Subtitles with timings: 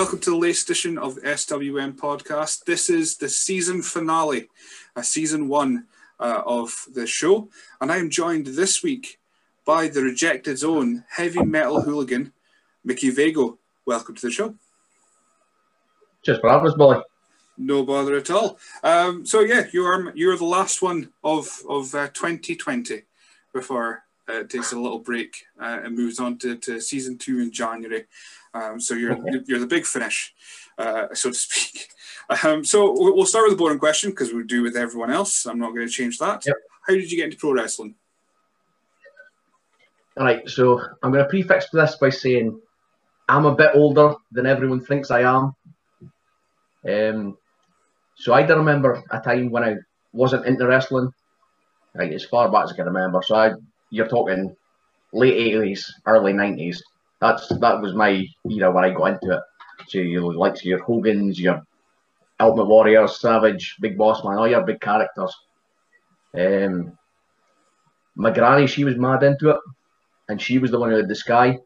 [0.00, 2.64] Welcome to the latest edition of SWN podcast.
[2.64, 4.48] This is the season finale,
[4.96, 7.50] uh, season one uh, of the show,
[7.82, 9.18] and I am joined this week
[9.66, 12.32] by the Rejected Zone heavy metal hooligan,
[12.82, 13.58] Mikkey Vago.
[13.84, 14.54] Welcome to the show.
[16.24, 17.02] Just for having us, Billy.
[17.58, 18.58] No bother at all.
[18.82, 23.02] Um, so yeah, you are you're the last one of of uh, 2020
[23.52, 27.50] before uh, takes a little break uh, and moves on to, to season two in
[27.50, 28.04] January.
[28.54, 29.40] Um, so you're okay.
[29.46, 30.34] you're the big finish,
[30.78, 31.88] uh, so to speak.
[32.44, 35.46] Um, so we'll start with the boring question because we do with everyone else.
[35.46, 36.46] I'm not going to change that.
[36.46, 36.54] Yep.
[36.86, 37.96] How did you get into pro wrestling?
[40.16, 42.60] All right, so I'm going to prefix this by saying
[43.28, 45.54] I'm a bit older than everyone thinks I am.
[46.88, 47.38] Um,
[48.16, 49.76] so I do remember a time when I
[50.12, 51.12] wasn't into wrestling,
[51.94, 53.22] like as far back as I can remember.
[53.24, 53.52] So I,
[53.90, 54.56] you're talking
[55.12, 56.80] late 80s, early 90s
[57.20, 59.42] that's that was my era when I got into it.
[59.88, 61.62] So you like your Hogan's, your
[62.38, 65.34] Ultimate Warrior, Savage, Big Boss Man, all your big characters.
[66.34, 66.96] Um,
[68.14, 69.60] my granny, she was mad into it,
[70.28, 71.58] and she was the one who had the sky.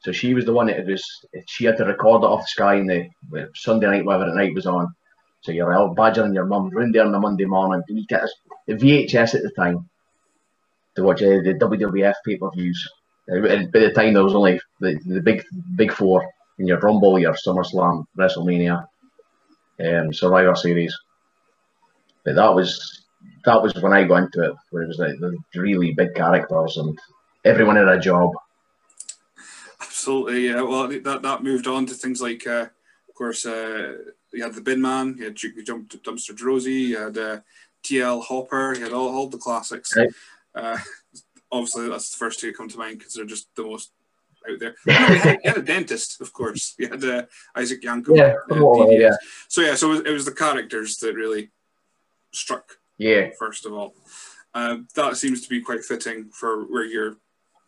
[0.00, 1.04] So she was the one that was.
[1.46, 4.54] She had to record it off the sky in the Sunday night, whatever the night
[4.54, 4.92] was on.
[5.42, 7.82] So you're out badgering your mum, round there on the Monday morning.
[7.88, 8.22] You get
[8.66, 9.88] the VHS at the time
[10.96, 12.88] to watch uh, the WWF pay per views.
[13.26, 15.44] And by the time there was only the, the big
[15.76, 16.28] big four
[16.58, 18.86] in your Rumble, your SummerSlam, WrestleMania,
[19.80, 20.96] um, Survivor Series.
[22.24, 23.04] But that was
[23.44, 26.76] that was when I got into it, where it was like the really big characters
[26.76, 26.98] and
[27.44, 28.30] everyone had a job.
[29.80, 30.62] Absolutely, yeah.
[30.62, 32.66] Well, that that moved on to things like, uh,
[33.08, 33.96] of course, uh,
[34.32, 37.40] you had the Bin Man, you had Jumped Dumpster Droese, you had uh,
[37.84, 39.96] TL Hopper, you had all, all the classics.
[39.96, 40.08] Right.
[40.54, 40.78] Uh,
[41.52, 43.92] obviously that's the first two that come to mind because they're just the most
[44.50, 44.74] out there.
[44.86, 46.74] you, had, a dentist, of course.
[46.78, 47.22] You had uh,
[47.56, 48.16] Isaac Yankem.
[48.16, 49.16] Yeah, uh, yeah.
[49.48, 51.50] So yeah, so it was, it was, the characters that really
[52.32, 52.78] struck.
[52.98, 53.30] Yeah.
[53.38, 53.94] First of all,
[54.54, 57.16] uh, that seems to be quite fitting for where you're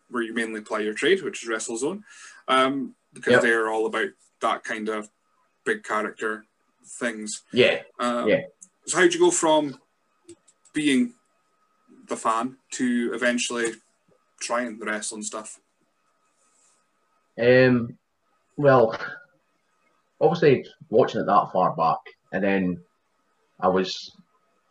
[0.09, 2.01] where you mainly play your trade, which is WrestleZone,
[2.47, 3.41] um, because yep.
[3.41, 4.09] they are all about
[4.41, 5.09] that kind of
[5.65, 6.45] big character
[6.85, 7.43] things.
[7.51, 7.81] Yeah.
[7.99, 8.41] Um, yeah.
[8.85, 9.77] So how'd you go from
[10.73, 11.13] being
[12.07, 13.73] the fan to eventually
[14.39, 15.59] trying the wrestling stuff?
[17.39, 17.97] Um,
[18.55, 18.97] well,
[20.19, 21.99] obviously watching it that far back,
[22.31, 22.79] and then
[23.59, 24.11] I was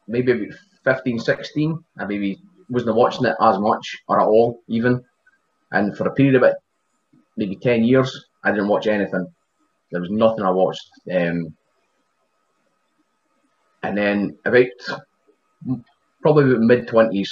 [0.08, 0.50] maybe
[0.84, 1.84] 15, 16.
[1.98, 2.38] I maybe
[2.68, 5.04] wasn't watching it as much or at all, even.
[5.72, 6.54] And for a period of it,
[7.36, 9.26] maybe 10 years, I didn't watch anything.
[9.90, 10.88] There was nothing I watched.
[11.12, 11.54] Um,
[13.82, 14.66] and then about
[16.26, 17.30] probably mid twenties.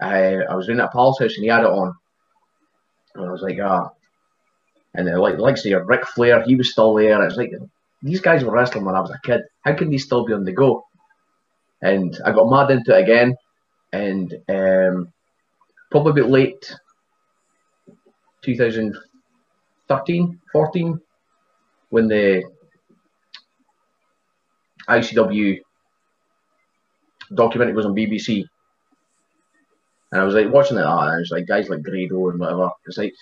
[0.00, 1.94] I I was in at Paul's house and he had it on,
[3.14, 3.90] and I was like, ah.
[4.96, 7.24] And then, like, like say, Ric Flair, he was still there.
[7.24, 7.52] It's like
[8.02, 9.42] these guys were wrestling when I was a kid.
[9.64, 10.84] How can these still be on the go?
[11.80, 13.36] And I got mad into it again,
[13.92, 15.12] and um,
[15.92, 16.74] probably a late
[18.42, 21.00] 2013, 14,
[21.90, 22.42] when the
[24.88, 25.60] ICW
[27.32, 28.44] documentary was on BBC.
[30.12, 32.70] And I was like watching it, and I was like guys like Grado and whatever.
[32.86, 33.14] It's like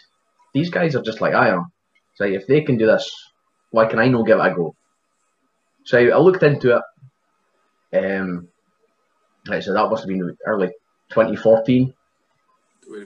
[0.53, 1.73] these guys are just like I am.
[2.13, 3.11] It's like if they can do this,
[3.71, 4.75] why can I not give it a go?
[5.85, 6.83] So I looked into it.
[8.05, 8.49] Um,
[9.47, 10.69] like so that must have been early
[11.11, 11.95] 2014.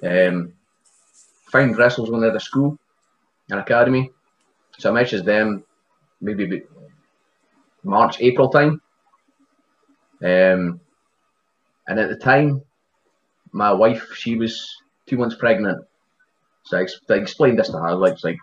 [0.03, 0.53] Um,
[1.51, 2.79] found WrestleZone they had a school,
[3.51, 4.11] an academy.
[4.79, 5.65] So I messaged them
[6.21, 6.63] maybe
[7.85, 8.81] March, April time.
[10.23, 10.81] Um,
[11.89, 12.63] and at the time,
[13.53, 15.85] my wife, she was two months pregnant.
[16.65, 18.39] So I, ex- I explained this to her, like, like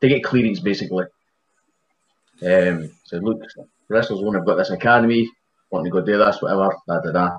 [0.00, 1.06] to get clearance basically.
[2.44, 3.40] Um, so look,
[3.88, 5.30] wrestlers won't have got this academy,
[5.70, 7.38] wanting to go do this, whatever, da da da.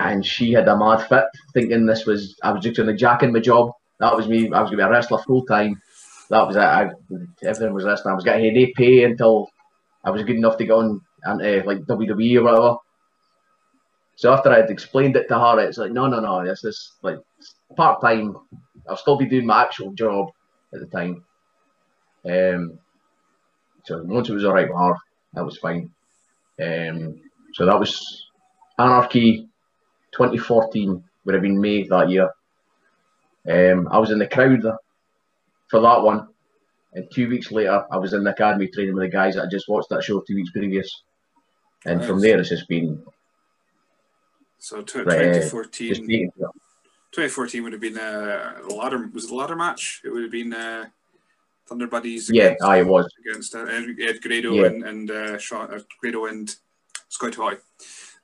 [0.00, 1.24] And she had a mad fit,
[1.54, 3.72] thinking this was I was just doing the jack in my job.
[4.00, 4.50] That was me.
[4.52, 5.80] I was gonna be a wrestler full time.
[6.30, 6.60] That was it.
[6.60, 6.90] I,
[7.42, 8.12] everything was wrestling.
[8.12, 9.48] I was getting a pay until
[10.02, 12.76] I was good enough to go on and uh, like WWE or whatever.
[14.16, 17.18] So after I'd explained it to her, it's like, no, no, no, this is like
[17.76, 18.36] part time.
[18.88, 20.30] I'll still be doing my actual job
[20.74, 21.24] at the time.
[22.24, 22.78] Um,
[23.84, 24.94] so once it was all right with her,
[25.34, 25.90] that was fine.
[26.62, 27.20] Um,
[27.54, 28.26] so that was
[28.78, 29.48] Anarchy
[30.12, 32.30] 2014, would have been May that year.
[33.48, 34.62] Um, I was in the crowd
[35.68, 36.28] for that one.
[36.94, 39.48] And two weeks later, I was in the academy training with the guys that I
[39.48, 41.02] just watched that show two weeks previous.
[41.86, 42.08] And nice.
[42.08, 43.02] from there, it's just been.
[44.62, 46.30] So t- 2014.
[46.40, 46.46] Uh,
[47.10, 49.10] 2014 would have been uh, a ladder.
[49.12, 50.00] Was a ladder match?
[50.04, 50.84] It would have been uh,
[51.66, 52.30] Thunder Buddies.
[52.32, 54.66] Yeah, I it was against uh, Ed Grado yeah.
[54.66, 56.54] and, and uh, Sean, uh, Grado and
[57.08, 57.56] Scott Hoy.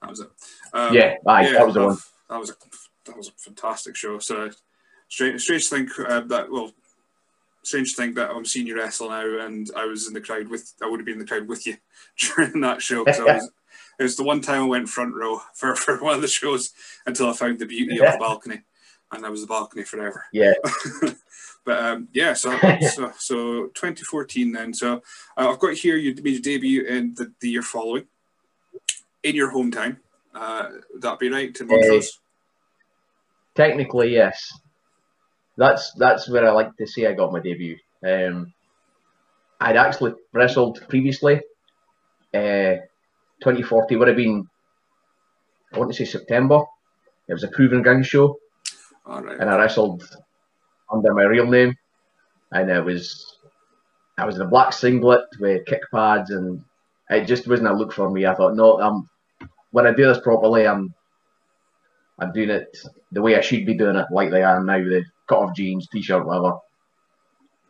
[0.01, 0.29] That was it.
[0.73, 1.97] Um, yeah, aye, yeah, that was the one.
[2.31, 2.55] That was a
[3.07, 4.21] that was a fantastic show.
[4.21, 4.49] So
[5.09, 6.71] strange, strange thing uh, that well,
[7.65, 10.73] strange thing that I'm seeing you wrestle now, and I was in the crowd with.
[10.81, 11.79] I would have been in the crowd with you
[12.37, 13.51] during that show because I was.
[13.99, 16.73] It was the one time I went front row for, for one of the shows
[17.07, 18.07] until I found the beauty yeah.
[18.07, 18.63] of the balcony,
[19.13, 20.25] and that was the balcony forever.
[20.33, 20.55] Yeah.
[21.65, 24.75] but um, yeah, so, so so 2014 then.
[24.75, 25.03] So
[25.37, 28.07] uh, I've got here you made your debut in the, the year following,
[29.23, 29.99] in your hometown.
[30.35, 31.59] Uh, would that be right?
[31.61, 32.09] In Montrose?
[32.09, 34.53] Uh, technically, yes
[35.59, 37.77] that's that's where I like to say I got my debut.
[38.03, 38.55] Um,
[39.61, 41.41] I'd actually wrestled previously.
[42.33, 42.77] Uh,
[43.43, 44.47] 2040 would have been,
[45.73, 46.63] I want to say September.
[47.29, 48.39] It was a Proving Ground show.
[49.07, 50.03] And I wrestled
[50.93, 51.75] under my real name.
[52.53, 53.39] And it was,
[54.17, 56.63] I was in a black singlet with kick pads, and
[57.11, 58.27] it just wasn't a look for me.
[58.27, 59.09] I thought, no, I'm,
[59.71, 60.95] when I do this properly, I'm
[62.19, 62.77] I'm doing it
[63.13, 65.87] the way I should be doing it, like they are now, the cut off jeans,
[65.89, 66.55] t shirt, whatever.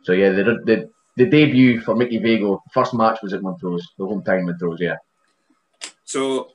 [0.03, 4.05] So yeah, the, the the debut for Mikkey Vago, first match was at Montrose, the
[4.05, 4.95] hometown Montrose, yeah.
[6.09, 6.49] So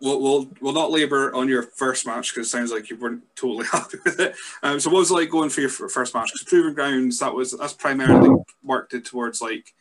[0.00, 3.24] we'll we'll, we'll not labour on your first match because it sounds like you weren't
[3.34, 4.36] totally happy with it.
[4.62, 6.30] Um, so what was it like going for your first match?
[6.32, 9.74] Because Proving Grounds, that was that's primarily worked it towards like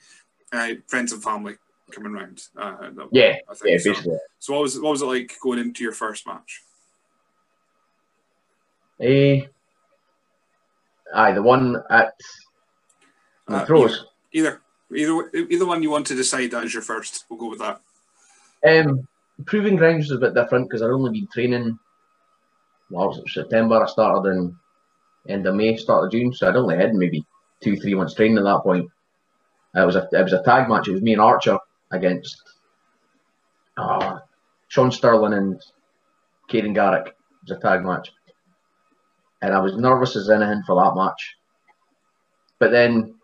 [0.52, 1.54] uh, friends and family
[1.92, 2.42] coming round.
[2.58, 3.64] Uh, yeah, yeah, so.
[3.64, 4.18] basically.
[4.40, 6.64] So what was what was it like going into your first match?
[9.00, 9.42] Eh,
[11.14, 12.20] aye, the one at
[13.48, 14.00] Montrose.
[14.00, 14.62] Uh, either,
[14.96, 17.26] either, either one you want to decide that is your first.
[17.30, 17.82] We'll go with that.
[18.66, 19.08] Um,
[19.46, 21.78] Proving Grounds is a bit different because I've only been training.
[22.90, 23.84] Well, it September.
[23.84, 24.56] I started in
[25.28, 27.26] end of May, start of June, so I'd only had maybe
[27.62, 28.90] two, three months training at that point.
[29.76, 30.88] It was a it was a tag match.
[30.88, 31.58] It was me and Archer
[31.92, 32.42] against
[33.78, 34.20] uh,
[34.70, 35.62] Sean Sterling and
[36.50, 37.08] Caden Garrick.
[37.08, 38.12] It was a tag match
[39.46, 41.38] and I was nervous as anything for that match.
[42.60, 43.16] But then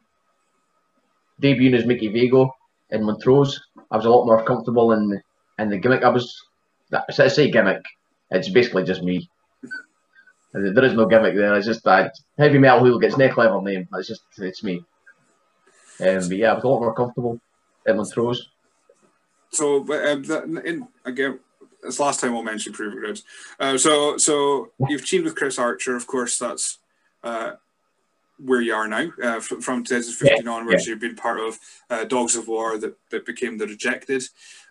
[1.42, 2.54] debuting as Mikkey Vago
[2.92, 3.60] in Montrose,
[3.90, 5.22] I was a lot more comfortable in
[5.60, 6.04] in the gimmick.
[6.04, 6.36] I was,
[7.12, 7.84] so I say gimmick,
[8.30, 9.30] it's basically just me.
[10.54, 11.56] There is no gimmick there.
[11.56, 13.88] It's just that heavy metal wheel gets neck level name.
[13.94, 14.84] It's just it's me.
[16.02, 17.40] Um, but yeah, I was a lot more comfortable
[17.86, 18.50] in Montrose.
[19.52, 21.40] So, um, the, in, again,
[21.84, 23.24] it's last time we'll mention Proving Grounds.
[23.60, 26.38] Uh, so, so you've teamed with Chris Archer, of course.
[26.38, 26.80] That's
[27.24, 27.54] uh,
[28.38, 29.12] where you are now.
[29.22, 30.92] Uh, from, from 2015 yeah, onwards, yeah.
[30.92, 31.60] you've been part of
[31.90, 34.24] uh, Dogs of War that, that became the Rejected.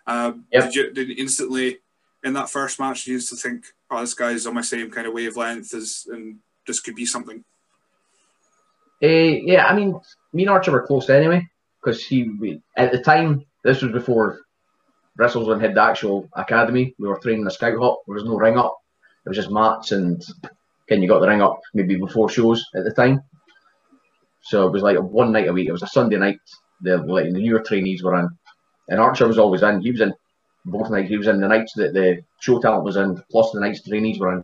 [0.07, 0.65] Um, yep.
[0.65, 1.79] Did you did instantly
[2.23, 3.07] in that first match?
[3.07, 6.39] You used to think, "Oh, this guy's on my same kind of wavelength as, and
[6.67, 7.43] this could be something."
[9.03, 9.99] Uh, yeah, I mean,
[10.33, 11.47] me and Archer were close anyway
[11.81, 13.45] because he at the time.
[13.63, 14.39] This was before
[15.19, 16.95] Wrestlezone had the actual academy.
[16.97, 17.99] We were training the scout hut.
[18.07, 18.77] There was no ring up.
[19.25, 20.23] It was just mats and
[20.87, 23.21] can you got the ring up maybe before shows at the time.
[24.41, 25.67] So it was like one night a week.
[25.67, 26.39] It was a Sunday night.
[26.81, 28.29] The like the newer trainees were in,
[28.91, 29.81] and Archer was always in.
[29.81, 30.13] He was in
[30.65, 31.09] both nights.
[31.09, 33.89] He was in the nights that the show talent was in, plus the nights the
[33.89, 34.43] trainees were in.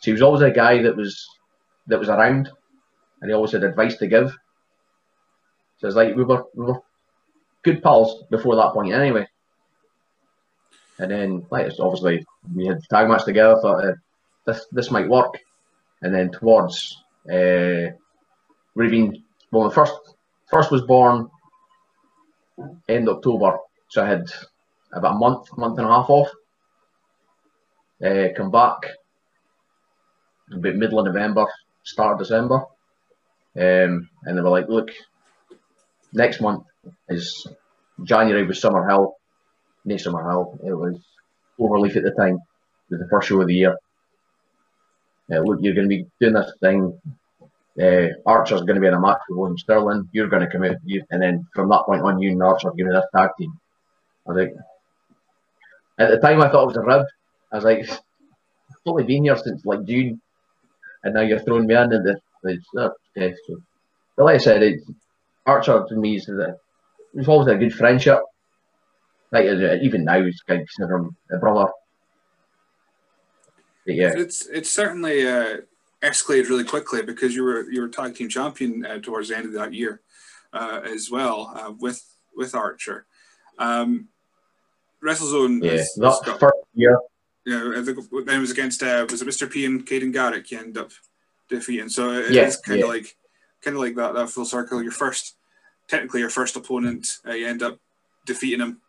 [0.00, 1.26] So he was always a guy that was
[1.86, 2.50] that was around,
[3.20, 4.36] and he always had advice to give.
[5.78, 6.80] So it's like we were we were
[7.62, 9.26] good pals before that point anyway.
[10.98, 13.56] And then, like, obviously, we had tag match together.
[13.62, 13.92] Thought uh,
[14.46, 15.38] this this might work.
[16.02, 17.94] And then towards uh,
[18.74, 19.94] been well, the first
[20.50, 21.30] first was born
[22.88, 24.24] end October, so I had
[24.92, 26.28] about a month, month and a half off.
[28.04, 28.78] Uh, come back
[30.52, 31.46] about middle of November,
[31.82, 32.64] start of December,
[33.56, 34.90] um, and they were like, "Look,
[36.12, 36.64] next month
[37.08, 37.46] is
[38.04, 39.12] January with Summerhill.
[39.96, 40.58] Summer Mahal.
[40.64, 40.96] It was
[41.58, 42.34] Overleaf at the time.
[42.34, 43.76] It was the first show of the year.
[45.32, 46.98] Uh, look, you're going to be doing this thing.
[47.80, 50.08] Uh, Archer's going to be in a match with William Sterling.
[50.12, 52.68] You're going to come out, you, and then from that point on, you and Archer
[52.68, 53.52] are going to this tag team.
[54.28, 54.54] I like,
[55.98, 57.06] at the time, I thought it was a rib.
[57.52, 57.98] I was like, I've
[58.86, 60.20] only been here since like June,
[61.04, 61.92] and now you're throwing me in.
[61.92, 63.60] And the, the, okay, so,
[64.16, 64.80] but like I said, it,
[65.46, 66.28] Archer to me is
[67.14, 68.20] we've always a good friendship.
[69.30, 71.70] Like uh, even now, he's kind of him a brother.
[73.86, 75.58] But yeah, It's it's certainly uh,
[76.02, 79.46] escalated really quickly because you were you were tag team champion uh, towards the end
[79.46, 80.00] of that year
[80.52, 82.02] uh, as well uh, with
[82.36, 83.06] with Archer.
[83.58, 84.08] Um,
[85.04, 85.82] WrestleZone yeah.
[86.00, 86.98] got, first year,
[87.46, 89.50] know, I think then it was against uh, was it Mr.
[89.50, 90.90] P and Caden Garrick you end up
[91.48, 91.88] defeating.
[91.88, 92.92] So it Yeah, kind of yeah.
[92.92, 93.16] like
[93.62, 94.82] kind of like that that full circle.
[94.82, 95.36] Your first
[95.88, 97.78] technically your first opponent, uh, you end up
[98.26, 98.80] defeating him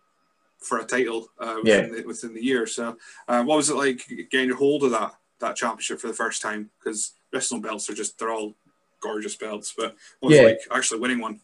[0.60, 2.68] for a title uh, within, the, within the year.
[2.68, 2.98] So
[3.28, 6.41] uh, what was it like getting a hold of that that championship for the first
[6.41, 6.69] time?
[6.79, 8.55] Because wrestling belts are just they're all
[9.01, 10.43] gorgeous belts, but what was Yeah.
[10.46, 11.39] like actually winning one?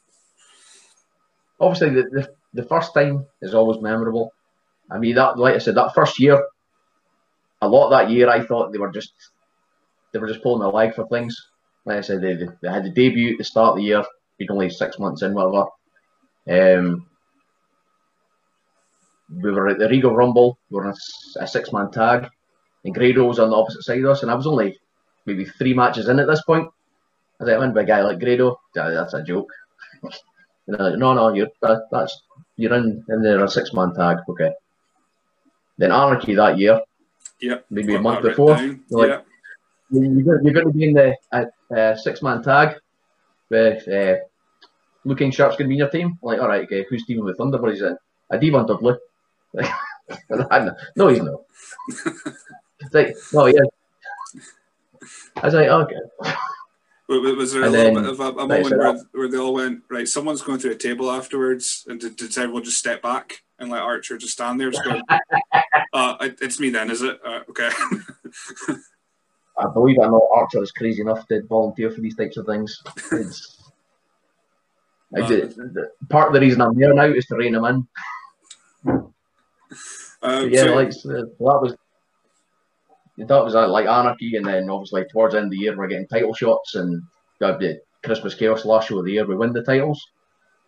[1.60, 4.32] obviously the, the the first time is always memorable.
[4.90, 6.42] I mean that like I said, that first year,
[7.62, 9.14] a lot of that year I thought they were just
[10.12, 11.36] they were just pulling their leg for things.
[11.86, 14.04] Like I said, they, they, had the debut at the start of the year,
[14.40, 15.68] been only six months in, whatever.
[16.50, 17.08] Um
[19.42, 20.94] we were at the Regal Rumble, we were in
[21.42, 22.28] a, six man tag,
[22.86, 24.78] and Grado was on the opposite side of us, and I was only
[25.26, 26.68] maybe three matches in at this point.
[27.40, 29.52] I was like, win by a guy like Grado, that's a joke.
[30.68, 32.24] And like, no, no, you're that, that's
[32.58, 34.52] you're in in there a six man tag, okay.
[35.78, 36.82] Then Anarchy that year,
[37.40, 37.66] Yep.
[37.70, 38.84] maybe a month before, down.
[38.90, 39.22] like- yeah.
[39.92, 42.78] you're going, you're going to be in the uh, uh, six man tag
[43.52, 44.16] with uh,
[45.04, 46.18] Lou King Sharp's going to be in your team.
[46.24, 47.74] I'm like, all right, okay, who's teaming with Thunderbird?
[47.74, 47.96] He's in
[48.32, 48.96] a Devon Dudley.
[50.96, 51.42] no, he's not.
[52.86, 53.62] It's like, no, yeah.
[55.38, 55.96] I was like, okay.
[57.08, 59.28] Wa- wa- Was there a And little then, bit of a, a moment where, where
[59.30, 62.78] they all went, right, someone's going through a table afterwards, and did, did everyone just
[62.80, 65.02] step back and let Archer just stand there, just going,
[65.94, 67.20] uh, it- it's me then, is it?
[67.26, 67.70] Uh, okay.
[69.58, 72.82] I believe or not, Archer is crazy enough to volunteer for these types of things.
[75.12, 75.22] The,
[75.56, 77.88] the, part of the reason I'm here now is to rein him in.
[80.22, 81.76] um, yeah, so- like so that was
[83.18, 85.88] that was uh, like anarchy, and then obviously towards the end of the year we're
[85.88, 87.02] getting title shots, and
[87.40, 90.06] the Christmas Chaos last show of the year we win the titles.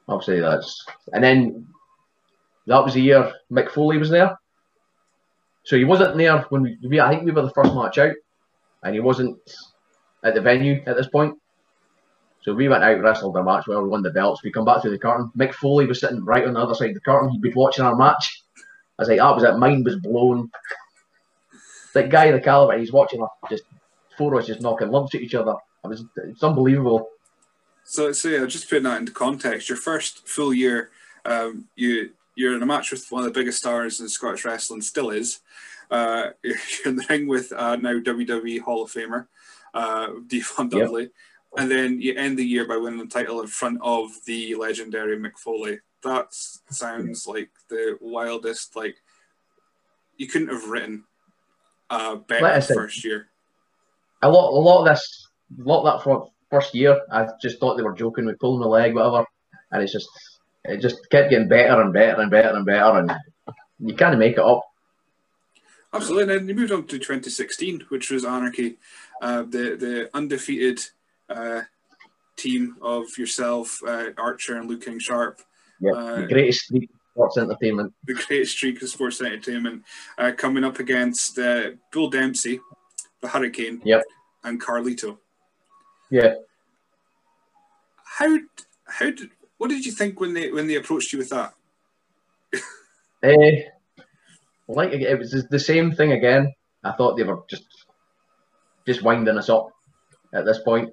[0.07, 1.67] Obviously that's and then
[2.67, 4.37] that was the year Mick Foley was there.
[5.63, 8.15] So he wasn't there when we, I think we were the first match out,
[8.83, 9.37] and he wasn't
[10.23, 11.35] at the venue at this point.
[12.41, 14.41] So we went out, wrestled our match, well, we won the belts.
[14.41, 15.29] We come back through the curtain.
[15.37, 17.29] Mick Foley was sitting right on the other side of the curtain.
[17.29, 18.41] He'd been watching our match.
[18.97, 19.57] I was like, that was it.
[19.57, 20.49] Mind was blown.
[22.01, 23.63] That guy, the caliber, he's watching us just
[24.17, 25.55] four of us just knocking lumps at each other.
[25.83, 27.09] It was it's unbelievable.
[27.83, 30.91] So, so yeah, just putting that into context, your first full year,
[31.25, 34.81] um, you you're in a match with one of the biggest stars in Scottish wrestling,
[34.81, 35.39] still is.
[35.89, 39.27] Uh, you're in the ring with uh, now WWE Hall of Famer
[39.73, 40.71] uh, Devon Yep.
[40.71, 41.09] Dudley,
[41.57, 45.17] and then you end the year by winning the title in front of the legendary
[45.17, 45.79] Mick Foley.
[46.03, 48.75] That sounds like the wildest.
[48.75, 48.97] Like
[50.17, 51.05] you couldn't have written
[51.89, 53.27] a better first year.
[54.21, 55.27] A lot, a lot of this,
[55.59, 58.61] a lot of that fir- first year, I just thought they were joking with pulling
[58.61, 59.25] the leg, whatever,
[59.71, 60.07] and it's just,
[60.65, 63.11] it just kept getting better and better and better and better, and
[63.79, 64.61] you can't make it up.
[65.93, 66.23] Absolutely.
[66.23, 68.77] And then you moved on to 2016, which was Anarchy,
[69.21, 70.79] uh, the the undefeated
[71.29, 71.61] uh,
[72.35, 75.41] team of yourself, uh, Archer, and Lou King Sharp,
[75.79, 76.71] Yeah, Uh, the greatest
[77.17, 77.91] sports entertainment.
[78.05, 79.83] the great streak of sports entertainment,
[80.19, 82.59] uh, coming up against uh, Bill Dempsey,
[83.21, 84.03] the Hurricane, Yep.
[84.43, 85.17] and Carlito.
[86.11, 86.35] Yeah,
[88.03, 88.37] How
[88.85, 91.53] how did what did you think when they when they approached you with that?
[93.23, 93.63] Eh,
[94.67, 96.53] like it was the same thing again.
[96.83, 97.65] I thought they were just
[98.85, 99.71] just winding us up
[100.35, 100.91] at this point.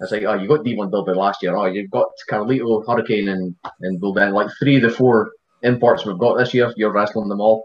[0.00, 1.56] It's like, oh, you got Devon Dudley last year.
[1.56, 4.34] Oh, you've got Carlito, Hurricane, and and Bulldog.
[4.34, 5.30] Like three of the four
[5.62, 6.72] imports we've got this year.
[6.76, 7.64] You're wrestling them all.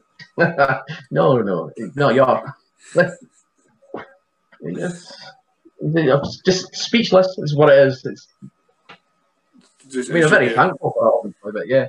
[0.36, 2.54] no, no, no, you're.
[4.60, 7.38] It's just speechless.
[7.38, 8.04] Is what it is.
[8.04, 8.26] It's,
[10.10, 11.88] I mean, I'm very thankful for it, but yeah.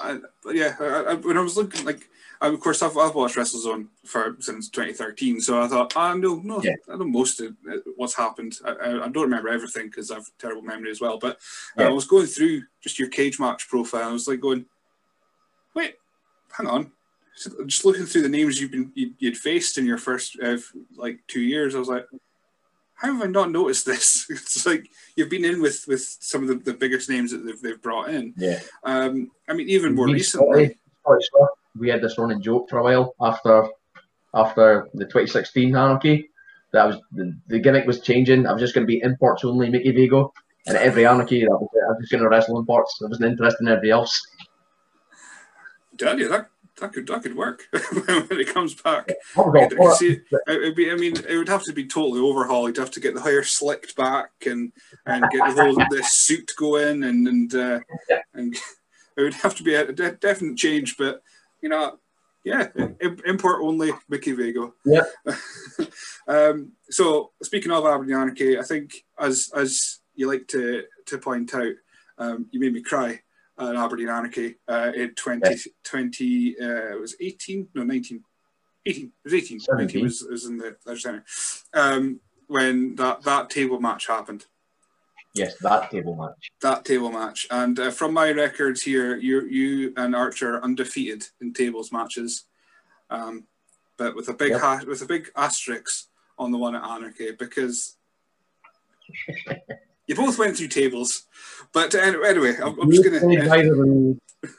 [0.00, 2.08] I, but yeah, I, I, when I was looking, like,
[2.40, 6.40] I, of course, I've, I've watched WrestleZone for since 2013, so I thought, I know,
[6.44, 6.76] no, Yeah.
[6.88, 8.58] I know most of uh, what's happened.
[8.64, 11.18] I, I, I don't remember everything because I've terrible memory as well.
[11.18, 11.36] But
[11.76, 11.88] uh, Yeah.
[11.88, 14.08] I was going through just your Cagematch profile.
[14.08, 14.66] I was like going,
[15.74, 15.94] wait,
[16.56, 16.92] hang on.
[17.34, 20.56] So Just looking through the names you've been you, you'd faced in your first uh,
[20.96, 22.04] like two years, I was like,
[22.94, 24.26] how have I not noticed this?
[24.30, 27.60] it's like you've been in with with some of the, the biggest names that they've,
[27.60, 28.34] they've brought in.
[28.36, 28.60] Yeah.
[28.82, 30.78] Um, I mean, even more recently.
[31.02, 31.48] Scottish stuff.
[31.78, 33.68] We had this running joke for a while after
[34.34, 36.30] after the 2016 anarchy.
[36.72, 38.46] That was the, the gimmick was changing.
[38.46, 40.32] I was just going to be imports only, Mikkey Vago,
[40.66, 41.82] And every anarchy, that was it.
[41.82, 43.00] I was just going to wrestle in parts.
[43.02, 44.20] I wasn't interested in everybody else.
[45.96, 49.10] Tell you that that could that could work when it comes back.
[49.36, 52.68] I see, it be, I mean, it would have to be totally overhauled.
[52.68, 54.72] You'd have to get the hair slicked back and
[55.06, 57.80] and get the whole the suit going and and uh,
[58.34, 58.54] and
[59.16, 60.96] it would have to be a de- definite change.
[60.96, 61.22] But
[61.60, 61.98] you know,
[62.44, 62.68] yeah,
[63.26, 64.74] import only Mikkey Vago.
[64.84, 65.02] Yeah.
[66.28, 71.54] um, so speaking of Aberdeen Anarchy, I think as as you like to to point
[71.54, 71.72] out,
[72.18, 73.20] um, you made me cry
[73.58, 78.22] at Aberdeen Anarchy uh, in 2020, uh, it was 18, no, 19,
[78.86, 80.02] 18, it was 18, 19 17.
[80.02, 81.24] was, was in the Leisure Centre,
[81.74, 84.46] um, when that, that table match happened.
[85.38, 86.50] Yes, that table match.
[86.60, 87.46] That table match.
[87.50, 92.44] And uh, from my records here, you you and Archer are undefeated in tables matches.
[93.10, 93.44] Um,
[93.96, 94.60] but with a big Yep.
[94.60, 96.06] ha- with a big asterisk
[96.38, 97.96] on the one at Anarchy because
[100.06, 101.26] you both went through tables.
[101.72, 104.18] But uh, anyway, I'm, I'm just gonna played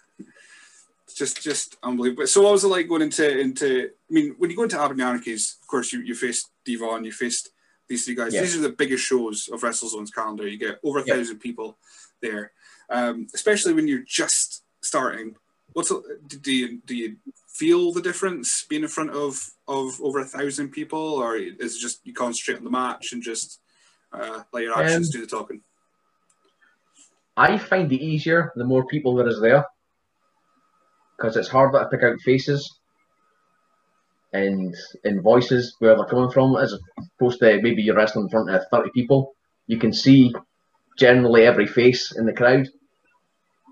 [1.16, 2.28] just just unbelievable.
[2.28, 3.90] So what was it like going into into?
[4.10, 7.12] I mean, when you go into Aberdeen Anarchies, of course you you faced Devon, you
[7.12, 7.50] faced
[7.90, 8.34] these three guys.
[8.34, 8.42] Yeah.
[8.42, 10.48] These are the biggest shows of WrestleZone's calendar.
[10.48, 11.16] You get over a Yeah.
[11.16, 11.78] thousand people
[12.22, 12.54] there,
[12.90, 15.36] um, especially when you're just starting.
[15.74, 17.18] What's do you do you
[17.48, 21.80] feel the difference being in front of of over a thousand people, or is it
[21.80, 23.60] just you concentrate on the match and just
[24.14, 25.62] uh, let your actions Um, do the talking?
[27.38, 29.66] I find it easier the more people there is there
[31.18, 32.79] because it's harder to pick out faces
[34.34, 36.74] and and voices where they're coming from as
[37.18, 39.34] opposed to maybe you're wrestling in front of 30 people.
[39.68, 40.34] You can see
[40.98, 42.68] generally every face in the crowd.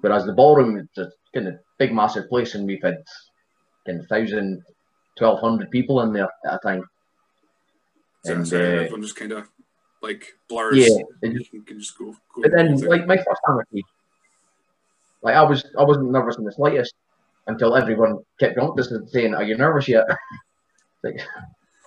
[0.02, 2.98] Whereas the ballroom is a kind of big, massive place, and we've had
[3.86, 4.62] kind of 1,000,
[5.18, 6.84] 1,200 people in there at a time.
[8.24, 9.48] So, and, so uh, everyone just kind of
[10.02, 10.78] like blurs.
[10.78, 12.16] Yeah, it you just- can, can just go.
[12.34, 13.84] go But then, like my first anarchy,
[15.24, 16.94] like I was, I wasn't nervous in the slightest
[17.48, 20.06] until everyone kept going to us and saying, "Are you nervous yet?"
[21.12, 21.22] like,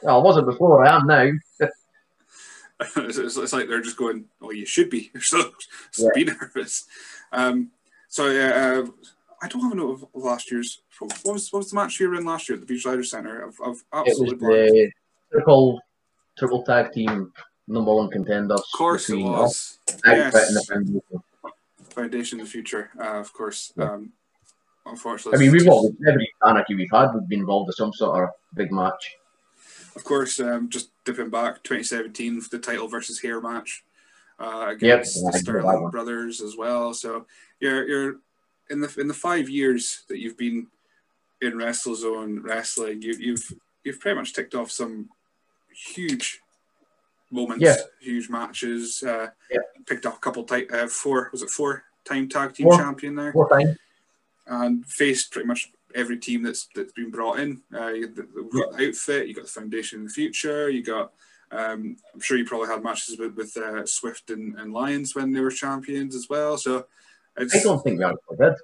[0.02, 0.85] well, I wasn't before.
[0.85, 1.30] I am now.
[2.80, 5.11] it's, it's, it's like they're just going, "Oh, you should be.
[5.14, 5.50] You're So,
[5.90, 6.11] so Yeah.
[6.14, 6.87] be nervous."
[7.33, 7.70] Um,
[8.09, 8.87] so uh,
[9.42, 10.83] I don't have a note of, last year's.
[10.98, 13.04] What was what was the match you were in last year at the Beach Leisure
[13.04, 13.46] Centre?
[13.46, 13.59] I've,
[13.92, 14.90] I've It was absolutely the
[15.33, 15.80] triple,
[16.38, 17.33] triple tag team
[17.68, 18.61] number one contenders.
[18.61, 19.78] Of course it was.
[20.04, 20.66] Yes.
[20.66, 21.02] Foundation.
[21.90, 23.72] Foundation of the Future, uh, of course.
[23.76, 23.92] Yeah.
[23.92, 24.12] Um,
[24.90, 28.24] unfortunately, I mean, we've always every anarchy we've had, we've been involved in some sort
[28.24, 29.16] of big match.
[29.96, 33.83] of course, um, just dipping back, 2017, the title versus hair match
[34.38, 36.92] uh, against I the Sterling brothers as well.
[36.94, 37.26] So
[37.61, 38.16] you're you're
[38.70, 40.66] in the in the five years that you've been
[41.42, 43.53] in WrestleZone wrestling, you, you've
[43.85, 45.09] you've pretty much ticked off some
[45.94, 46.40] huge
[47.31, 47.76] moments, Yeah.
[48.00, 49.03] huge matches.
[49.03, 49.59] Uh, Yeah.
[49.87, 52.76] Picked up a couple ti- uh, four was it four time tag team Four.
[52.79, 53.76] champion there Four times.
[54.50, 57.62] And faced pretty much every team that's that's been brought in.
[57.72, 60.68] Uh, you got the, the got the outfit, you've got the foundation in the future,
[60.68, 61.12] you got.
[61.52, 65.32] Um, I'm sure you probably had matches with with uh, Swift and, and Lyons when
[65.32, 66.58] they were champions as well.
[66.58, 66.86] So
[67.36, 68.54] it's I don't think we actually did.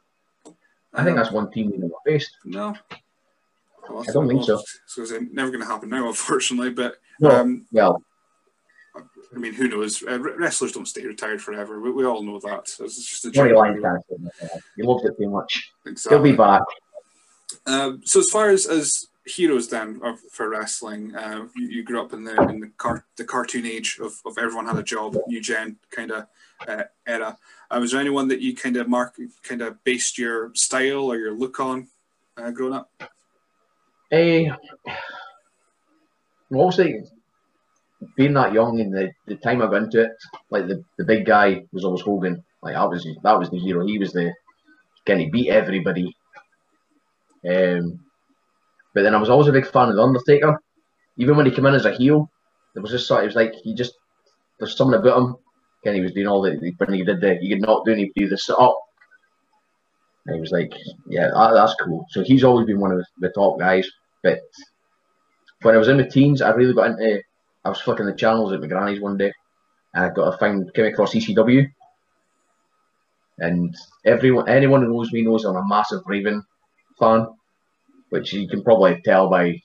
[0.92, 2.36] I think that's one team we never faced.
[2.44, 2.74] no.
[3.88, 4.60] Well, I don't think so.
[4.86, 6.70] So it's never going to happen now, unfortunately.
[6.70, 8.02] But No, um, well,
[9.34, 10.02] I mean, who knows?
[10.02, 11.80] Uh, wrestlers don't stay retired forever.
[11.80, 12.70] We, we all know that.
[12.80, 13.92] It's just a Johnny general Lyons rule.
[14.18, 14.62] can't say that.
[14.76, 15.72] He loves it too much.
[15.84, 16.16] Exactly.
[16.16, 16.62] He'll be back.
[17.66, 22.00] Um, so as far as, as heroes then of, for wrestling, uh, you, you grew
[22.00, 25.16] up in the in the, car, the cartoon age of, of everyone had a job,
[25.26, 26.26] new gen kind of
[26.66, 27.36] uh, era.
[27.70, 31.16] Uh, was there anyone that you kind of mark, kind of based your style or
[31.16, 31.88] your look on
[32.36, 32.90] uh, growing up?
[34.12, 34.48] Eh,
[36.50, 37.02] well, obviously,
[38.16, 40.12] being that young and the, the time I got into it,
[40.50, 42.44] like the, the big guy was always Hogan.
[42.62, 43.86] Like that was that was the hero.
[43.86, 44.32] He was the
[45.04, 46.14] can he beat everybody.
[47.48, 48.00] Um,
[48.94, 50.58] but then I was always a big fan of the Undertaker.
[51.18, 52.30] Even when he came in as a heel,
[52.74, 53.24] it was just sort.
[53.24, 53.94] Was like he just
[54.58, 55.36] there's something about him.
[55.84, 58.12] Ken he was doing all the when he did the he could not do he'd
[58.16, 58.78] do the sit up.
[60.26, 60.72] And he was like,
[61.08, 62.04] yeah, that, that's cool.
[62.10, 63.88] So he's always been one of the top guys.
[64.24, 64.40] But
[65.62, 67.22] when I was in the teens, I really got into.
[67.66, 69.32] I was flicking the channels at my granny's one day,
[69.92, 71.68] and I got a find came across ECW.
[73.38, 73.74] And
[74.04, 76.44] everyone, anyone who knows me knows I'm a massive Raven
[76.96, 77.26] fan,
[78.10, 79.60] which you can probably tell by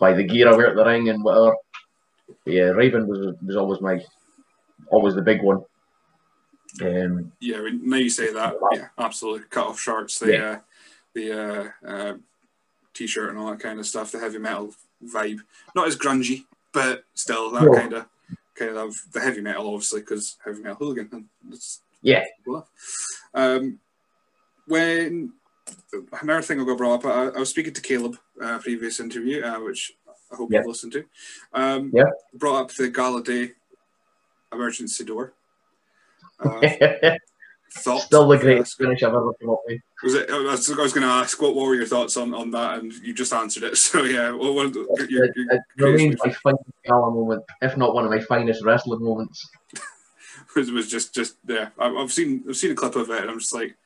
[0.00, 1.54] by the gear I wear at the ring and whatever.
[2.44, 4.02] But yeah, Raven was was always my
[4.90, 5.64] always the big one.
[6.82, 9.46] Um, Yeah, now you say that, yeah, absolutely.
[9.50, 10.58] Cut off shorts, the uh,
[11.14, 12.14] the uh, uh,
[12.92, 15.38] t-shirt and all that kind of stuff, the heavy metal vibe.
[15.76, 17.72] Not as grungy, but still that No.
[17.74, 18.06] kind of
[18.54, 21.28] kind of the heavy metal, obviously, because heavy metal hooligan.
[21.50, 22.24] It's, Yeah.
[23.34, 23.78] um,
[24.66, 25.32] when
[26.20, 29.42] another thing I got brought up, I, I was speaking to Caleb, uh, previous interview,
[29.42, 29.96] uh, which
[30.30, 30.58] I hope Yeah.
[30.58, 31.04] you've listened to.
[31.54, 32.04] Um, Yeah.
[32.34, 33.52] Brought up the Gala Day
[34.52, 35.32] emergency door.
[36.44, 37.16] Uh,
[37.78, 38.04] thoughts?
[38.04, 39.80] Still the greatest finish I've ever come up with.
[40.02, 40.30] Was it?
[40.30, 42.92] I was, was going to ask what, what were your thoughts on, on that, and
[42.92, 43.76] you just answered it.
[43.76, 47.76] So yeah, what, what, your, your, It, your it remains my finest gala moment, if
[47.76, 49.48] not one of my finest wrestling moments.
[50.56, 51.68] was, was just just yeah.
[51.78, 53.76] I've seen I've seen a clip of it, and I'm just like,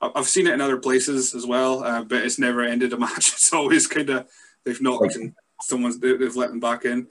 [0.00, 3.28] I've seen it in other places as well, uh, but it's never ended a match.
[3.32, 4.28] It's always kind of
[4.64, 7.06] they've knocked and someone's they- they've let them back in.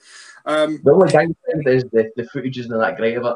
[0.45, 3.35] Um, The only downside is the, the footage isn't that great of it.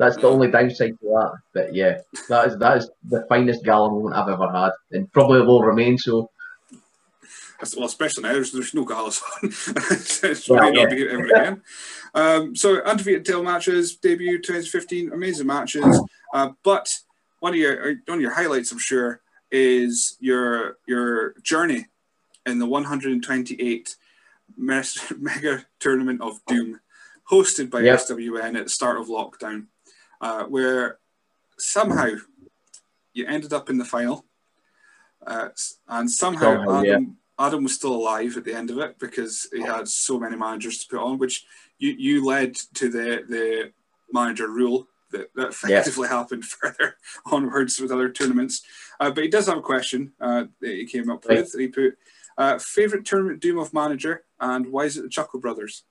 [0.00, 1.32] That's the only downside to that.
[1.52, 1.98] But yeah,
[2.30, 5.98] that is that is the finest gala moment I've ever had, and probably will remain
[5.98, 6.30] so.
[7.76, 9.50] well, especially now, there's, there's no galas on.
[9.50, 10.86] it's Well, yeah.
[10.86, 11.62] be ever again.
[12.14, 16.02] Um, so undefeated tail matches, debut 2015, amazing matches.
[16.32, 16.88] Uh, but
[17.40, 21.88] one of your one of your highlights, I'm sure, is your your journey
[22.46, 23.96] in the 128
[24.56, 26.80] mes- mega tournament of doom,
[27.30, 28.00] hosted by Yep.
[28.00, 29.66] SWN at the start of lockdown,
[30.20, 30.98] uh, where
[31.58, 32.10] somehow
[33.12, 34.24] you ended up in the final,
[35.26, 35.48] uh,
[35.88, 36.92] and somehow Somehow, yeah.
[36.94, 40.36] Adam, Adam was still alive at the end of it because he had so many
[40.36, 41.44] managers to put on, which
[41.78, 43.72] you, you led to the the
[44.12, 46.96] manager rule that, that effectively happened further
[47.30, 48.62] onwards with other tournaments.
[48.98, 51.38] Uh, but he does have a question uh, that he came up Right.
[51.38, 51.52] with.
[51.58, 51.96] He put
[52.38, 55.84] uh, favorite tournament Doom of manager and why is it the Chuckle Brothers?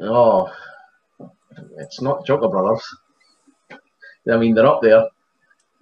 [0.00, 0.52] Oh,
[1.78, 2.82] it's not Joker Brothers.
[4.30, 5.04] I mean, they're up there.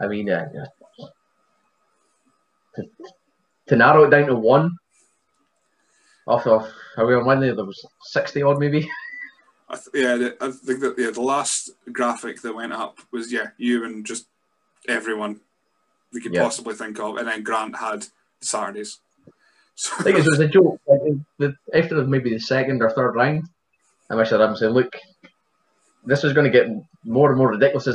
[0.00, 0.48] I mean, uh,
[2.76, 2.82] to,
[3.68, 4.76] to narrow it down to one,
[6.26, 8.88] off of however many there was sixty odd maybe.
[9.68, 13.32] I th- yeah, the, I think that yeah, the last graphic that went up was
[13.32, 14.26] yeah, you and just
[14.88, 15.40] everyone
[16.12, 16.42] we could Yeah.
[16.42, 18.06] possibly think of, and then Grant had
[18.40, 18.98] Saturdays.
[19.74, 20.78] So, I think it was a joke.
[21.74, 23.48] After maybe the second or third round,
[24.10, 24.92] I must have saying, "Look,
[26.04, 26.68] this is going to get
[27.04, 27.88] more and more ridiculous."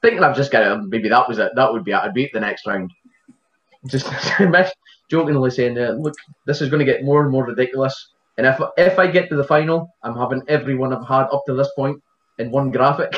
[0.00, 0.82] Thinking I've just got it.
[0.84, 1.52] Maybe that was it.
[1.56, 1.96] That would be it.
[1.96, 2.92] I'd beat the next round.
[3.86, 4.08] Just
[5.08, 8.60] jokingly saying, uh, "Look, this is going to get more and more ridiculous." And if
[8.76, 12.02] if I get to the final, I'm having everyone I've had up to this point
[12.38, 13.16] in one graphic.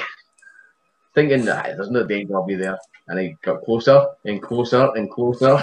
[1.14, 2.78] Thinking, nah, there's no danger I'll be there.
[3.08, 5.62] And I got closer and closer and closer.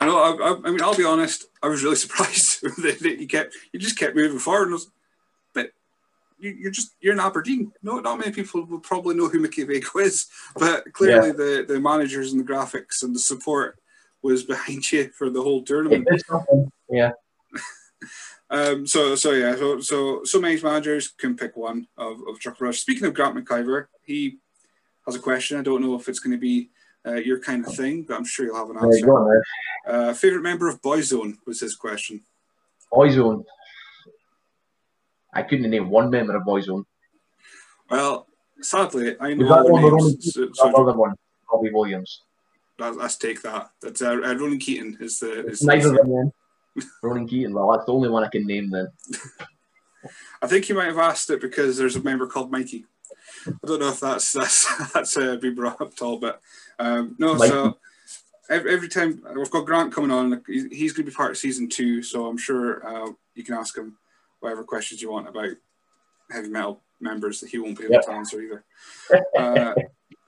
[0.00, 0.18] I know.
[0.18, 1.46] I, I, mean, I'll be honest.
[1.62, 4.68] I was really surprised that, you kept you just kept moving forward.
[4.68, 4.90] And I was,
[6.40, 7.72] you, you're just you're in Aberdeen.
[7.82, 10.26] No, not many people will probably know who Mikkey Vago is,
[10.56, 13.78] but clearly the the managers and the graphics and the support
[14.22, 16.08] was behind you for the whole tournament.
[16.88, 17.12] Yeah.
[18.52, 22.60] Um, so so yeah, so so so many managers can pick one of, of Chuck
[22.60, 22.80] Rush.
[22.80, 24.38] Speaking of Grant McIver, he
[25.06, 25.56] has a question.
[25.56, 26.70] I don't know if it's going to be
[27.06, 29.42] uh, your kind of thing, but I'm sure you'll have an answer.
[29.86, 32.24] Uh, favorite member of Boyzone was his question.
[32.92, 33.44] Boyzone.
[35.32, 36.84] I couldn't name one member of Boyzone.
[37.90, 38.26] Well,
[38.60, 40.34] sadly, I know that the one with Ronan names.
[40.34, 41.14] So, so other one,
[41.52, 42.22] Robbie Williams.
[42.78, 43.70] let's, let's take that.
[43.82, 45.46] That's uh, uh, Ronan Keating is the.
[45.46, 46.32] Is, It's neither is of them.
[47.02, 48.88] Ronan Keating, well, that's the only one I can name then.
[50.42, 52.86] I think you might have asked it because there's a member called Mikey.
[53.46, 56.40] I don't know if that's that's that's uh, been brought up at all, but
[56.78, 57.36] um, no.
[57.36, 57.78] So
[58.48, 61.32] every, every time we've got Grant coming on, like, he- he's going to be part
[61.32, 63.96] of season two, so I'm sure uh, you can ask him
[64.40, 65.50] whatever questions you want about
[66.30, 68.04] heavy metal members that he won't be able Yep.
[68.04, 68.64] to answer either.
[69.38, 69.74] Uh,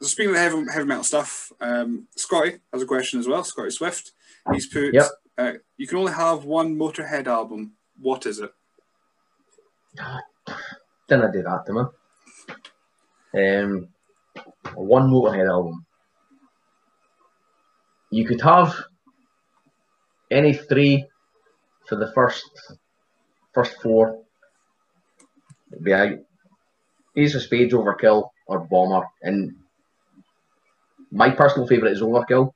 [0.01, 3.45] so speaking of heavy, heavy metal stuff, um, Scotty has a question as well.
[3.45, 4.13] Scotty Swift,
[4.53, 5.07] he's put, Yep.
[5.39, 7.77] uh, "You can only have one Motorhead album.
[8.01, 8.53] What is it?"
[11.09, 11.83] Didn't I do that to me?
[13.35, 13.89] Um,
[14.75, 15.85] one Motorhead album.
[18.11, 18.75] You could have
[20.31, 21.07] any three
[21.87, 22.45] for the first
[23.53, 24.23] first four.
[25.71, 26.19] It'd be out.
[27.17, 29.07] Ace of Spades, Overkill, or Bomber.
[29.23, 29.55] And
[31.11, 32.53] my personal favourite is Overkill.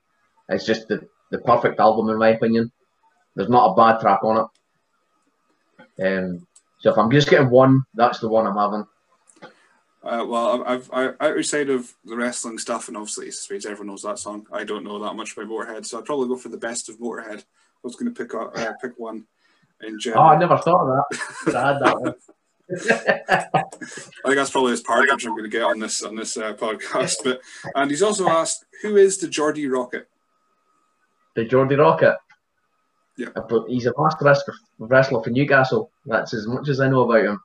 [0.48, 2.72] It's just the, the perfect album in my opinion.
[3.34, 4.48] There's not a bad track on
[5.98, 6.06] it.
[6.06, 6.46] Um,
[6.78, 8.86] so if I'm just getting one, that's the one I'm having.
[10.02, 13.88] Uh, well, I've, I've outside of the wrestling stuff, and obviously Ace of Spades, everyone
[13.88, 14.46] knows that song.
[14.52, 16.98] I don't know that much about Motorhead, so I'd probably go for the best of
[16.98, 17.40] Motorhead.
[17.40, 19.26] I was going to pick up, uh, pick one
[19.82, 20.20] in Oh.
[20.20, 21.04] I never thought of
[21.44, 21.56] that.
[21.56, 22.14] I had that one.
[22.90, 23.62] I
[24.24, 27.16] think that's probably as partridge I'm going to get on this on this uh, podcast.
[27.22, 27.40] But
[27.74, 30.08] and he's also asked, who is the Geordie Rocket?
[31.36, 32.16] the Geordie Rocket.
[33.18, 33.28] Yeah.
[33.34, 35.90] But he's a master wrestler, wrestler for Newcastle.
[36.06, 37.40] That's as much as I know about him.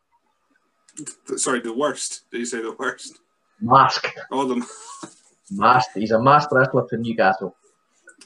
[1.37, 2.23] Sorry, the worst.
[2.31, 3.19] Did you say the worst?
[3.61, 4.65] Mask, All of them.
[5.51, 5.99] master.
[5.99, 7.55] He's a master wrestler for Newcastle.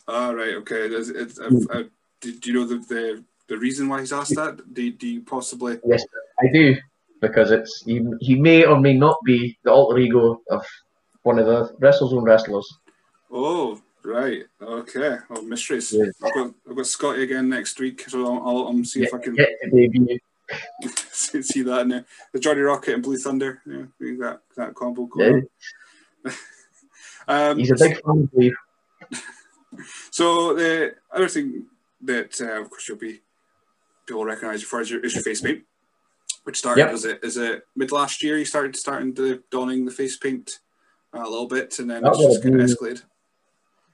[0.08, 0.54] All right.
[0.56, 0.88] Okay.
[0.90, 1.58] Does it, uh, Hmm.
[1.72, 1.84] uh,
[2.22, 4.74] do, do you know the, the the reason why he's asked that?
[4.74, 5.80] Do, do you possibly?
[5.86, 6.04] Yes,
[6.40, 6.76] I do
[7.22, 10.66] because it's he, he may or may not be the alter ego of
[11.24, 12.78] one of the WrestleZone wrestlers.
[13.32, 14.44] Oh, right.
[14.62, 15.18] Okay.
[15.30, 15.96] Oh, mysteries.
[16.24, 19.18] I've got I've got Scotty again next week, so I'll, I'll, I'll see if I
[19.18, 19.36] can
[21.12, 22.06] see see that in there.
[22.34, 23.62] The Geordie Rocket and Blue Thunder.
[23.66, 23.86] Yeah,
[24.20, 25.10] that, that combo.
[25.18, 25.40] Yeah.
[27.28, 28.54] Um, he's a big fan, Dave.
[30.12, 31.66] So the other thing
[32.02, 33.22] that, uh, of course, you'll be
[34.06, 35.64] people recognise you for is your, is your face paint,
[36.44, 36.92] which started Yep.
[36.92, 40.60] was it is it mid last year you started starting to donning the face paint
[41.14, 43.04] uh, a little bit, and then That it's just would've kind of escalated.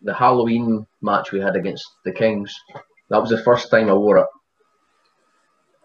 [0.03, 2.53] The Halloween match we had against the Kings.
[3.09, 4.25] That was the first time I wore it.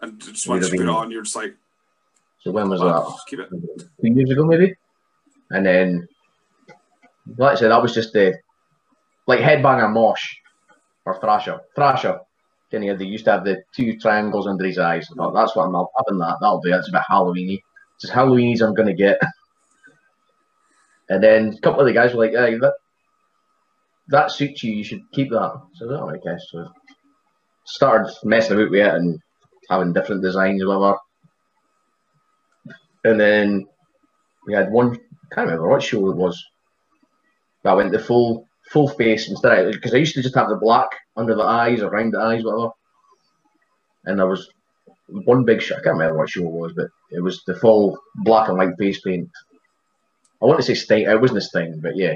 [0.01, 1.55] And just once you put it on, you're just like,
[2.43, 3.09] So when was wow, that?
[3.11, 3.49] just keep it.
[4.01, 4.75] two years ago maybe.
[5.51, 6.07] And then
[7.37, 8.35] like I said, that was just the
[9.27, 10.35] like headbanger mosh
[11.05, 11.59] or thrasher.
[11.75, 12.19] Thrasher.
[12.71, 15.07] Had they used to have the two triangles under his eyes.
[15.11, 16.37] I thought, that's what I'm having that.
[16.41, 16.69] That'll do.
[16.69, 17.61] That's a bit Halloweeny.
[17.95, 19.19] It's as Halloweeny I'm gonna get.
[21.09, 22.73] And then a couple of the guys were like, hey, that
[24.09, 25.53] that suits you, you should keep that.
[25.75, 26.69] So oh, I so
[27.65, 29.19] started messing about with it and
[29.69, 30.97] having different designs or whatever.
[33.05, 33.67] And then
[34.45, 34.97] we had one
[35.31, 36.43] can't remember what show it was.
[37.63, 40.55] But I went the full full face instead because I used to just have the
[40.55, 42.71] black under the eyes or around the eyes, whatever.
[44.05, 44.49] And there was
[45.07, 45.75] one big show.
[45.75, 48.77] I can't remember what show it was, but it was the full black and white
[48.77, 49.29] face paint.
[50.41, 51.09] I want to say Sting.
[51.09, 52.13] It wasn't a Sting, but yeah,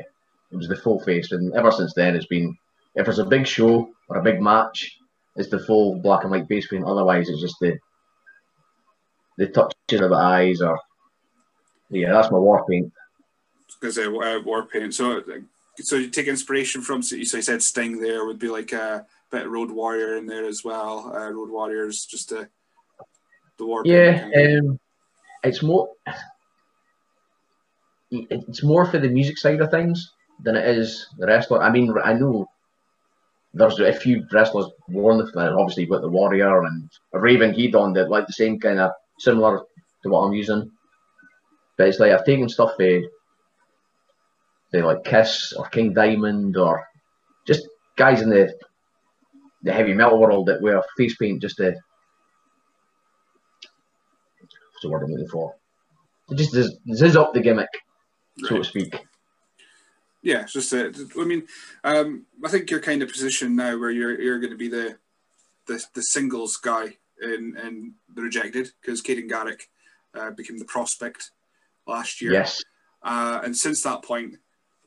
[0.51, 1.31] it was the full face.
[1.31, 2.55] And ever since then, it's been
[2.95, 4.97] if there's a big show or a big match,
[5.35, 6.85] it's the full black and white face paint.
[6.85, 7.77] Otherwise, it's just the
[9.37, 10.79] the touches of the eyes or
[11.89, 12.91] yeah, that's my war paint.
[13.79, 14.93] because uh, war paint.
[14.93, 15.23] So, uh,
[15.77, 17.01] so you take inspiration from.
[17.01, 20.45] So you said Sting there would be like a bit of Road Warrior in there
[20.45, 21.11] as well.
[21.15, 22.45] Uh, Road Warriors, just uh,
[23.57, 23.81] the war.
[23.85, 24.79] Yeah, um,
[25.43, 25.89] it's more
[28.11, 30.11] it's more for the music side of things
[30.43, 31.61] than it is the wrestler.
[31.61, 32.49] I mean, I know
[33.53, 37.53] there's a few wrestlers worn the obviously you've the Warrior and Raven.
[37.53, 39.61] He donned it like the same kind of similar
[40.03, 40.71] to what I'm using,
[41.77, 43.01] but it's like I've taken stuff for
[44.71, 46.87] say like Kiss or King Diamond or
[47.45, 48.53] just guys in the
[49.63, 51.75] the heavy metal world that wear face paint just to
[54.41, 55.55] what's the word I'm looking for?
[56.33, 57.69] Just zizz, zizz up the gimmick,
[58.39, 58.95] so to speak.
[60.23, 61.47] Yeah, it's just I mean,
[61.83, 64.97] um, I think you're kind of positioned now where you're you're going to be the
[65.67, 69.67] the, the singles guy in in the rejected because Caden Garrick
[70.15, 71.31] uh, became the prospect
[71.87, 72.33] last year.
[72.33, 72.63] Yes.
[73.03, 74.35] Uh, and since that point,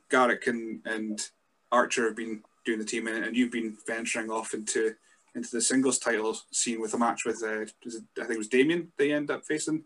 [0.09, 1.29] Garrick and, and
[1.71, 4.95] Archer have been doing the team, and, and you've been venturing off into
[5.35, 8.47] into the singles title scene with a match with uh, it, I think it was
[8.47, 8.91] Damien.
[8.97, 9.83] They end up facing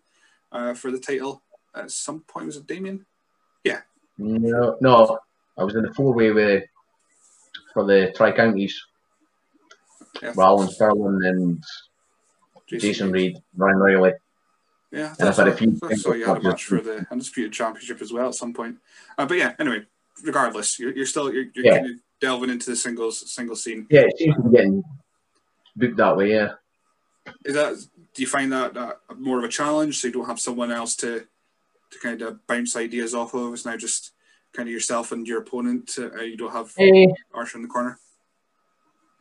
[0.52, 1.42] uh, for the title
[1.76, 2.46] at some point.
[2.46, 3.06] Was it Damien?
[3.64, 3.82] Yeah.
[4.18, 5.20] No, no.
[5.58, 6.64] I was in the four way with
[7.74, 8.86] for the Tri Counties.
[10.22, 11.64] Yeah, Rollin Sterling and
[12.68, 14.14] Jason Reed, Ryan Riley.
[14.92, 18.12] Yeah, And I've had a few you had a match for the Undisputed Championship as
[18.12, 18.78] well at some point.
[19.18, 19.86] Uh, but yeah, anyway,
[20.24, 21.78] regardless, you're, you're still you're, you're Yeah.
[21.80, 23.88] kind of delving into the singles singles scene.
[23.90, 24.84] Yeah, it seems to be getting
[25.76, 26.52] booked that way, yeah.
[27.46, 27.76] Is that
[28.14, 30.00] do you find that, that more of a challenge?
[30.00, 31.20] So you don't have someone else to
[31.92, 33.54] to kind of bounce ideas off of.
[33.54, 34.12] It's now just
[34.54, 35.92] kind of yourself and your opponent.
[35.98, 37.98] Uh, you don't have Eh, Archer in the corner.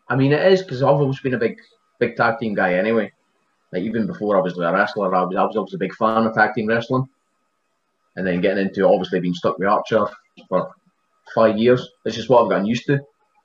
[0.08, 1.58] I mean, it is because I've always been a big,
[1.98, 3.12] big tag team guy anyway.
[3.72, 6.24] Like even before I was a wrestler, I was, I was always a big fan
[6.26, 7.06] of tag team wrestling.
[8.16, 10.06] And then getting into obviously being stuck with Archer
[10.48, 10.74] for
[11.34, 11.88] five years.
[12.04, 13.00] It's just what I've gotten used to.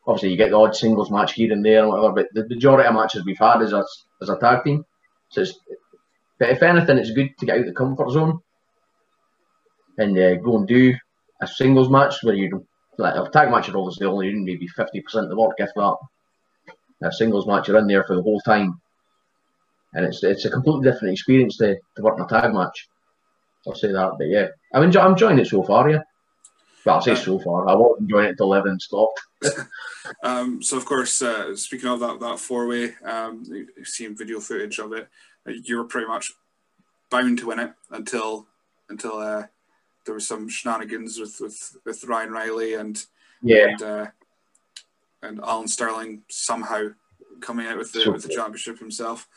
[0.06, 2.88] Obviously, you get the odd singles match here and there and whatever, but the majority
[2.88, 3.86] of matches we've had is as
[4.22, 4.84] as a tag team.
[5.30, 5.58] So it's,
[6.39, 8.39] but if anything, it's good to get out of the comfort zone
[9.98, 10.93] and uh, go and do
[11.41, 12.65] a singles match where you
[12.98, 13.67] like a tag match.
[13.67, 15.96] You're obviously only doing maybe fifty percent of the work, if that
[17.02, 18.80] a singles match, you're in there for the whole time,
[19.93, 22.88] and it's it's a completely different experience to, to work in a tag match.
[23.67, 25.89] I'll say that, but yeah, I'm enjoy, I'm enjoying it so far.
[25.89, 26.02] Yeah,
[26.86, 27.67] well, I say so far.
[27.67, 29.22] I was enjoying it till eleven stopped.
[30.22, 34.17] Um, so of course, uh, speaking of that that four way, um, you- you've seen
[34.17, 35.08] video footage of it.
[35.48, 36.34] Uh, you were pretty much
[37.10, 38.46] bound to win it until
[38.89, 39.46] until uh,
[40.06, 43.02] there was some shenanigans with, with, with Ryan Riley and
[43.41, 44.06] Yeah, and, uh,
[45.22, 46.89] and Alan Sterling somehow
[47.39, 48.12] coming out with the Sure.
[48.13, 49.28] with the championship himself.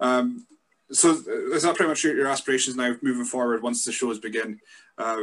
[0.00, 0.46] Um,
[0.92, 4.18] so uh, is that pretty much your, your aspirations now moving forward once the shows
[4.18, 4.60] begin?
[4.98, 5.22] Uh,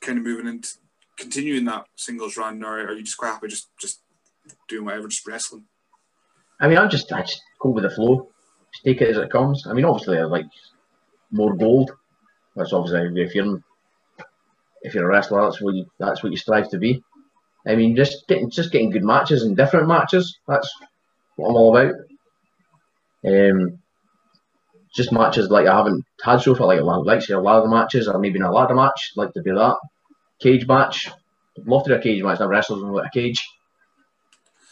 [0.00, 0.76] kind of moving into
[1.20, 4.00] continuing that singles run, or are you just quite happy just just
[4.68, 5.64] doing whatever, just wrestling?
[6.60, 8.28] I mean, I'm just I just go with the flow,
[8.72, 9.66] just take it as it comes.
[9.68, 10.46] I mean, obviously, I like
[11.30, 11.92] more gold.
[12.56, 13.62] That's obviously if you're
[14.82, 17.02] if you're a wrestler, that's what you that's what you strive to be.
[17.66, 20.38] I mean, just getting just getting good matches and different matches.
[20.48, 20.72] That's
[21.36, 21.94] what I'm all about.
[23.26, 23.78] Um,
[24.94, 26.66] just matches like I haven't had so far.
[26.66, 29.12] Like like say a ladder matches, or maybe in a ladder match.
[29.16, 29.76] Like to do that
[30.40, 31.08] cage match.
[31.58, 32.40] I'd love to do a cage match.
[32.40, 33.40] I've wrestled in a cage.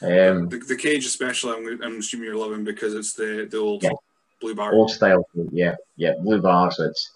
[0.01, 3.83] Um, The, the cage, especially, I'm, I'm assuming you're loving because it's the the old
[3.83, 3.91] Yeah.
[4.41, 4.73] blue bar.
[4.73, 6.79] old style, yeah, yeah, blue bars.
[6.79, 7.11] It's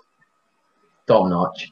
[1.06, 1.70] top notch.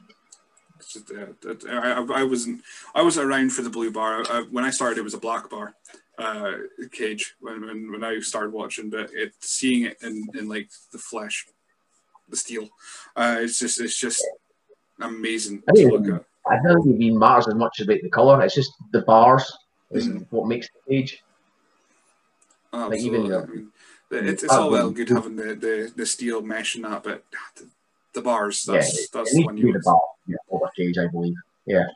[0.79, 2.61] It's just, uh, I, I, wasn't
[2.95, 4.23] I wasn't around for the blue bar.
[4.29, 5.75] I, when I started, it was a black bar
[6.17, 6.53] uh,
[6.91, 8.89] cage when, when when I started watching.
[8.89, 11.45] But it seeing it in, in like the flesh,
[12.29, 12.69] the steel,
[13.15, 14.25] uh, it's just it's just
[14.99, 16.25] amazing to look at.
[16.49, 18.41] I don't think it even matters as much about the colour.
[18.41, 19.51] It's just the bars
[19.91, 20.25] is Mhm.
[20.29, 21.23] what makes the cage.
[22.73, 23.05] Absolutely.
[23.05, 23.45] even, uh,
[24.11, 27.23] I it's, it's all well good having the, the, the steel mesh and that, but
[27.55, 27.67] the,
[28.13, 31.35] the bars that's yeah, that's the one you the bar, yeah, over cage, I believe.
[31.65, 31.87] Yeah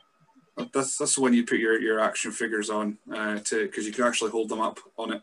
[0.72, 3.92] that's that's the one you put your, your action figures on uh, to because you
[3.92, 5.22] can actually hold them up on it.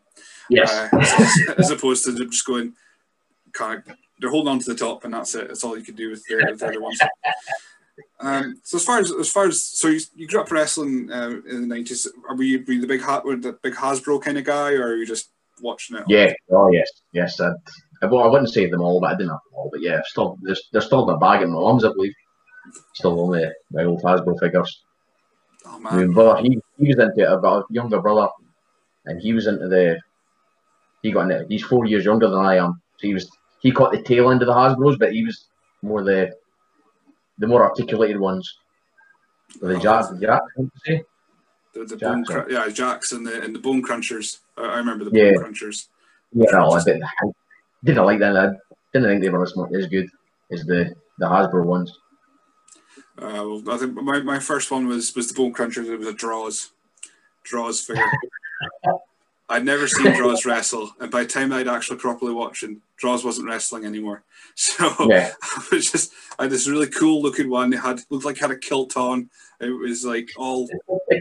[0.50, 2.74] Yes, uh, as opposed to just going
[3.52, 5.48] kind of they're holding on to the top and that's it.
[5.48, 7.00] That's all you can do with the, with the other ones.
[8.20, 11.42] Um, so as far as as far as so you, you grew up wrestling uh,
[11.50, 12.08] in the nineties.
[12.28, 14.96] Are we were you the big were the big Hasbro kind of guy, or are
[14.96, 15.30] you just
[15.62, 16.04] watching it?
[16.08, 17.40] yeah, oh yes, yes.
[17.40, 17.54] I'd,
[18.02, 19.70] I, well, I wouldn't say them all, but I didn't have them all.
[19.72, 22.14] But yeah, still, there's, there's still in my bag at my mum's, I believe.
[22.94, 24.84] Still on the, the old Hasbro figures.
[25.66, 26.08] Oh man.
[26.08, 27.28] My brother, he, he was into it.
[27.28, 28.30] I've got a younger brother,
[29.06, 30.00] and he was into the.
[31.02, 31.46] He got into.
[31.48, 33.30] He's four years younger than I am, so he was.
[33.62, 35.48] He caught the tail end of the Hasbro's, but he was
[35.82, 36.34] more the,
[37.44, 38.58] the more articulated ones.
[39.60, 41.04] The Oh, Jack, Jack, I want to say.
[41.74, 42.24] the, the Jackson.
[42.24, 44.40] bone cr- yeah Jacks and the and the bone crunchers.
[44.58, 45.34] I, I remember the Yeah.
[45.34, 45.88] bone crunchers.
[46.32, 47.26] Yeah, no, I didn't, I
[47.84, 48.36] didn't like them.
[48.38, 48.50] I
[48.94, 50.08] didn't think they were as, as good
[50.52, 51.92] as the the Hasbro ones.
[53.22, 55.88] Uh, well, I think my, my first one was was the bone crunchers.
[55.90, 56.72] It was a Droz,
[57.44, 58.06] Droz figure.
[59.50, 63.48] I'd never seen Droz wrestle, and by the time I'd actually properly watching, Droz wasn't
[63.48, 64.24] wrestling anymore.
[64.56, 65.32] So Yeah.
[65.42, 67.74] I was just I had this really cool looking one.
[67.74, 69.32] It had looked like had a kilt on.
[69.60, 70.70] It was like all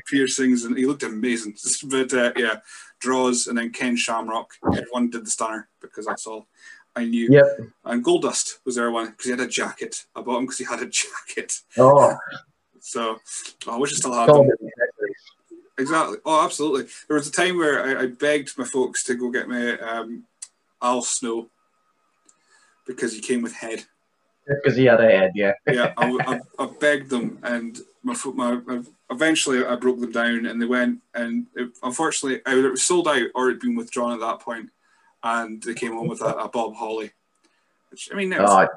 [0.07, 1.57] piercings, and he looked amazing.
[1.89, 2.57] But uh, yeah,
[3.01, 4.51] Droz, and then Ken Shamrock.
[4.67, 6.47] Everyone did the stunner because that's all
[6.95, 7.29] I knew.
[7.31, 7.69] Yep.
[7.85, 10.05] And Goldust was there one because he had a jacket.
[10.15, 11.61] I bought him because he had a jacket.
[11.79, 12.15] Oh,
[12.81, 13.19] So
[13.67, 14.51] oh, I wish I still had them.
[15.91, 16.19] About the accessories.
[16.19, 16.19] Exactly.
[16.25, 16.87] Oh, absolutely.
[17.09, 20.25] There was a time where I, I begged my folks to go get me um,
[20.81, 21.49] Al Snow
[22.87, 23.85] because he came with head.
[24.47, 25.33] because he had a head.
[25.35, 25.53] Yeah.
[25.67, 30.47] Yeah, I, I, I begged them, and my, my, my eventually I broke them down,
[30.47, 34.13] and they went, and it, unfortunately either it was sold out or it'd been withdrawn
[34.13, 34.71] at that point,
[35.23, 37.13] and they came on with a, a Bob Holly.
[37.91, 38.69] Which I mean, was- Oh,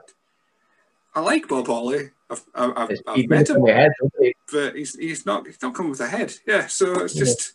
[1.15, 2.11] I like Bob Holly.
[2.29, 3.65] I've, I've, it's, I've met him.
[3.67, 3.91] head.
[4.19, 4.33] he?
[4.51, 6.33] but he's he's not he's not coming with a head.
[6.47, 7.53] Yeah, so it's just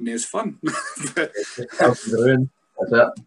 [0.00, 0.58] it's fun.
[1.14, 2.48] but, Just the.
[2.90, 3.24] That's it.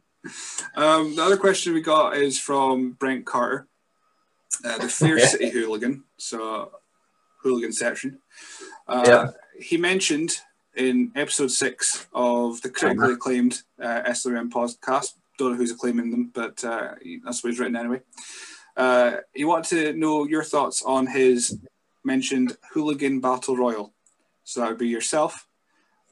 [0.78, 3.68] um, the other question we got is from Brent Carter,
[4.64, 5.26] uh, the Fair Yeah.
[5.26, 6.04] City hooligan.
[6.18, 6.72] So
[7.44, 8.20] hooligan section.
[8.88, 9.28] Uh, Yeah.
[9.60, 10.38] He mentioned
[10.76, 15.14] in episode six of the critically acclaimed uh, SLM podcast.
[15.38, 16.94] Don't know who's acclaiming them, but uh,
[17.26, 18.00] that's what he's written anyway.
[18.78, 21.58] Uh, he wanted to know your thoughts on his
[22.04, 23.94] mentioned hooligan battle royal.
[24.44, 25.48] So that would be yourself,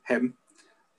[0.08, 0.36] him,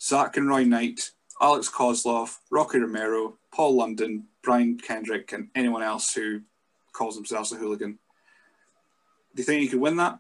[0.01, 6.13] Zach and Roy Knight, Alex Koslov, Rocky Romero, Paul London, Brian Kendrick, and anyone else
[6.13, 6.41] who
[6.93, 7.99] calls themselves a hooligan.
[9.35, 10.19] Do you think you could win that?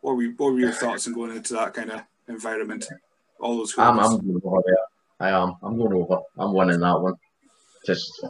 [0.00, 2.86] What were, what were your thoughts on going into that kind of environment?
[3.40, 3.98] All those I'm.
[3.98, 4.76] I'm going over there.
[5.20, 5.56] I am.
[5.62, 6.20] I'm going over.
[6.38, 7.14] I'm winning that one.
[7.86, 8.24] Just,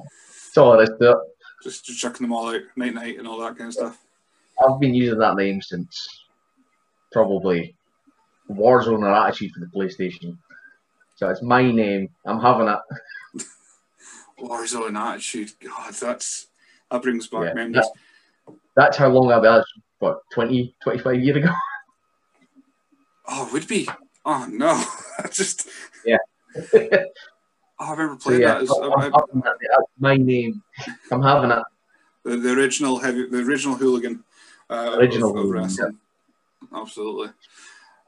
[0.47, 1.17] it's all there is to it.
[1.65, 3.99] Just, just chucking them all out, night night, and all that kind of stuff.
[4.65, 6.25] I've been using that name since
[7.11, 7.75] probably
[8.51, 10.37] Warzone or Attitude for the PlayStation.
[11.17, 12.09] So it's my name.
[12.25, 12.79] I'm having it.
[14.41, 15.53] Warzone attitude.
[15.65, 16.49] God, that's
[16.91, 17.55] that brings back Yeah.
[17.55, 17.87] memories.
[18.77, 19.62] That's how long I've been.
[20.01, 21.51] What, 20, 25 years ago?
[23.27, 23.89] Oh, would be.
[24.27, 24.85] Oh no,
[25.33, 25.67] just.
[26.05, 26.19] Yeah.
[27.79, 28.62] I remember So playing yeah, that.
[28.62, 29.68] As, I'm I- I- having it.
[29.70, 30.62] That's my name.
[31.11, 31.62] I'm having it.
[32.25, 34.22] the, the original heavy, the original hooligan,
[34.70, 35.99] uh, Original of, of hooligan, wrestling.
[36.75, 37.29] Absolutely.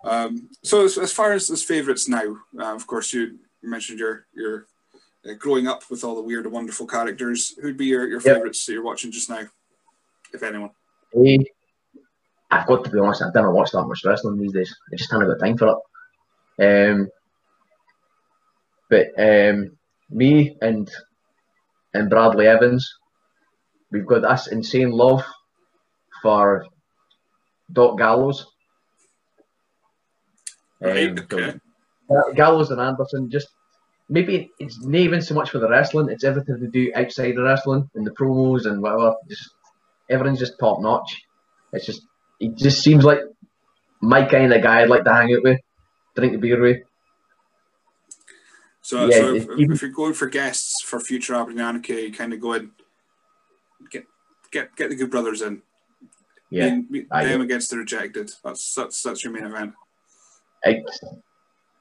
[0.04, 4.26] Um, so as, as far as as favourites now, uh, of course, you mentioned your
[4.34, 4.66] your
[5.28, 8.36] uh, growing up with all the weird and wonderful characters, who'd be your, your Yep.
[8.36, 9.42] favourites that you're watching just now,
[10.32, 10.70] if anyone?
[11.16, 11.38] Eh,
[12.50, 14.74] I've got to be honest, I don't watch that much wrestling these days.
[14.92, 15.76] I just haven't got time for
[16.58, 16.90] it.
[16.92, 17.08] Um,
[18.90, 19.76] but um,
[20.10, 20.90] me and
[21.94, 22.88] and Bradley Evans,
[23.92, 25.24] we've got this insane love
[26.22, 26.66] for
[27.72, 28.46] Doc Gallows.
[30.80, 31.54] Right, Um, okay.
[32.34, 33.48] Gallows and Anderson just
[34.08, 37.42] maybe it's not even so much for the wrestling, it's everything they do outside the
[37.42, 39.14] wrestling and the promos and whatever.
[39.28, 39.50] Just
[40.10, 41.22] everything's just top notch.
[41.72, 42.02] It's just
[42.40, 43.20] it just seems like
[44.02, 45.60] my kind of guy I'd like to hang out with,
[46.16, 46.78] drink a beer with.
[48.86, 52.12] So, Yeah, so if, even- if you're going for guests for future Aberdeen Anarchy, you
[52.12, 52.70] kind of go in,
[53.90, 54.04] get
[54.52, 55.60] get get the good brothers in.
[56.50, 56.78] Yeah,
[57.10, 58.30] I them against the rejected.
[58.44, 59.72] That's that's that's your main event.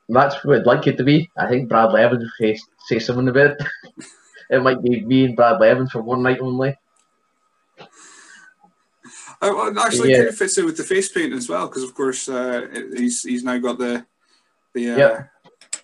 [0.10, 1.30] That's what I'd like it to be.
[1.38, 3.62] I think Bradley Evans say, say something about it.
[4.50, 6.76] it might be me and Bradley Evans for one night only.
[9.44, 10.18] Well, actually, Yeah.
[10.18, 12.66] kind of fits in with the face paint as well, because of course uh,
[12.98, 14.04] he's he's now got the
[14.74, 15.24] the uh, Yeah.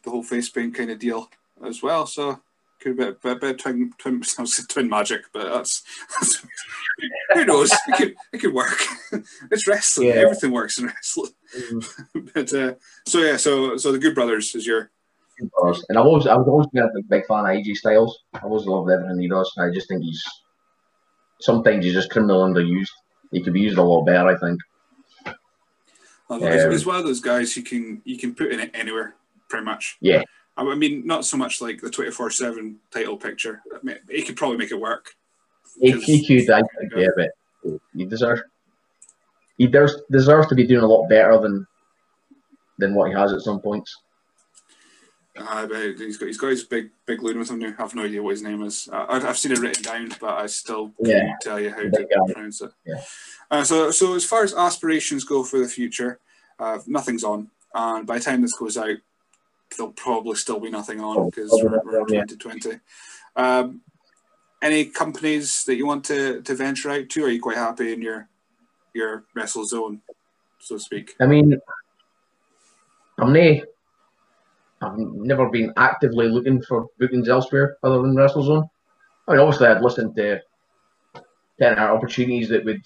[0.04, 1.30] The whole face paint kind of deal
[1.66, 2.06] as well.
[2.06, 2.42] So
[2.82, 6.46] could be a bit, bit, bit twin twin I was twin magic, but that's, that's
[7.34, 7.72] who knows?
[7.72, 8.78] It could it could work.
[9.52, 10.10] it's wrestling.
[10.10, 10.16] Yeah.
[10.16, 11.32] Everything works in wrestling.
[12.34, 12.74] but uh,
[13.06, 14.92] so yeah, so so the Good Brothers is your
[15.90, 18.24] And I've always, I was always been a big, fan of AJ Styles.
[18.34, 19.52] I always loved everything he does.
[19.58, 20.24] I just think he's
[21.40, 22.90] sometimes he's just criminal underused.
[23.32, 24.60] He could be used a lot better, I think.
[26.30, 29.16] he's, Um, he's one of those guys you can you can put in it anywhere,
[29.52, 29.98] pretty much.
[30.02, 30.24] Yeah.
[30.58, 33.62] I I mean, not so much like the twenty four seven title picture.
[33.74, 35.14] I mean, he could probably make it work.
[35.80, 37.30] He, he could, I think, yeah, but
[37.96, 38.42] he deserves
[39.58, 41.66] he does deserves to be doing a lot better than
[42.80, 43.96] than what he has at some points.
[45.38, 47.74] Uh, but he's got he's got his big big loon with him now.
[47.78, 48.90] I have no idea what his name is.
[48.92, 51.20] I've I've seen it written down, but I still Yeah.
[51.22, 52.34] can't tell you how to guy.
[52.34, 52.72] pronounce it.
[52.86, 53.02] Yeah.
[53.50, 56.20] Uh, so so as far as aspirations go for the future,
[56.60, 58.98] uh, nothing's on, and by the time this goes out,
[59.76, 62.80] there'll probably still be nothing on Oh, because we're, we're in 2020.
[63.36, 63.82] Um,
[64.62, 67.24] any companies that you want to, to venture out to?
[67.24, 68.28] Or are you quite happy in your
[68.94, 70.02] your wrestle zone,
[70.60, 71.16] so to speak?
[71.20, 71.60] I mean,
[73.18, 73.64] I'm nay.
[74.82, 78.68] I've never been actively looking for bookings elsewhere other than WrestleZone.
[79.28, 80.42] I mean, obviously, I'd listen to
[81.60, 82.82] ten opportunities that would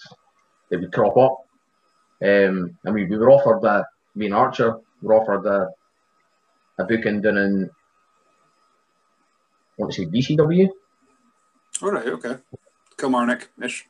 [0.70, 1.38] that would crop up.
[2.24, 5.70] Um, I mean, we were offered a me and Archer were offered a
[6.78, 7.70] a booking done in
[9.78, 10.70] I want to say BCW.
[11.82, 12.38] All right, okay.
[12.98, 13.86] Kilmarnock ish.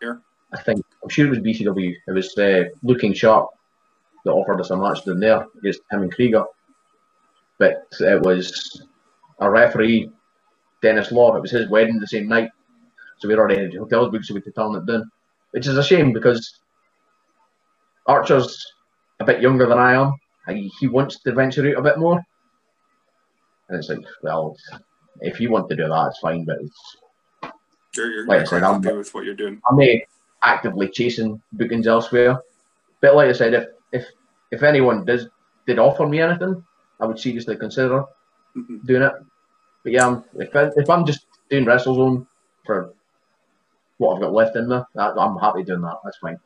[0.00, 0.20] Here.
[0.52, 1.94] I think I'm sure it was BCW.
[2.06, 3.48] It was uh, Lou King Sharp
[4.24, 6.44] that offered us a match down there against him and Krieger.
[7.58, 8.82] But it was
[9.38, 10.10] a referee,
[10.82, 11.36] Dennis Law.
[11.36, 12.50] It was his wedding the same night,
[13.18, 15.10] so we were already had hotels booked, so we to turn it down.
[15.52, 16.60] Which is a shame because
[18.06, 18.64] Archer's
[19.20, 20.12] a bit younger than I am.
[20.48, 22.20] He, he wants to venture out a bit more,
[23.70, 24.56] and it's like, well,
[25.20, 26.44] if you want to do that, it's fine.
[26.44, 27.52] But it's
[27.96, 29.60] You're, you're, Like I said, I'm- with what you're doing.
[29.68, 29.88] I'm not
[30.42, 32.40] actively chasing bookings elsewhere.
[33.00, 34.06] But like I said, if if
[34.50, 35.28] if anyone does
[35.66, 36.62] did offer me anything,
[37.00, 38.04] I would seriously consider
[38.56, 38.84] Mhm.
[38.86, 39.12] doing it.
[39.82, 42.26] But yeah, I'm, if I, if I'm just doing WrestleZone
[42.66, 42.92] for
[43.98, 45.98] what I've got left in me, I, I'm happy doing that.
[46.04, 46.38] That's fine.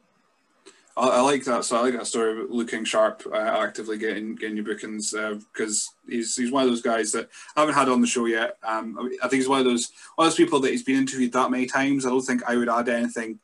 [0.97, 1.65] I, I like that.
[1.65, 5.13] So I like that story about Lou King Sharp, uh, actively getting getting your bookings
[5.53, 8.57] because he's he's one of those guys that I haven't had on the show yet.
[8.63, 11.33] Um, I think he's one of those one of those people that he's been interviewed
[11.33, 12.07] that many times.
[12.07, 13.39] I don't think I would add anything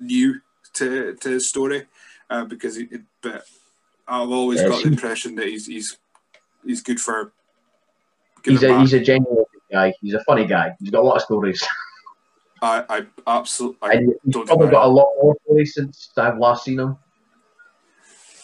[0.00, 0.40] new
[0.74, 1.86] to to his story
[2.30, 3.44] uh, because it, it, but
[4.08, 5.98] I've always got the impression that he's he's
[6.64, 7.32] he's good for.
[8.42, 9.92] good He's a he's a genuine guy.
[10.00, 10.74] He's a funny guy.
[10.80, 11.66] He's got a lot of stories.
[12.66, 13.06] I I
[13.38, 16.64] absolutely I And he's don't probably deny got a lot more stories since I've last
[16.64, 16.96] seen him.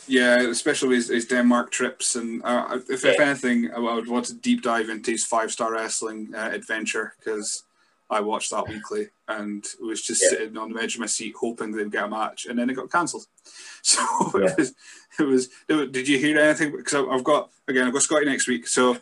[0.08, 4.34] Yeah, especially his, his Denmark trips, and uh, if, if anything, I would want to
[4.34, 7.64] deep dive into his five star wrestling uh, adventure because
[8.10, 10.30] I watched that weekly and was just Yeah.
[10.30, 12.74] sitting on the edge of my seat hoping they'd get a match, and then it
[12.74, 13.26] got cancelled.
[13.84, 14.00] So
[14.38, 14.48] Yeah.
[14.48, 15.90] it was, it was.
[15.90, 16.72] Did you hear anything?
[16.76, 18.96] Because I've got again, I've got Scotty next week, so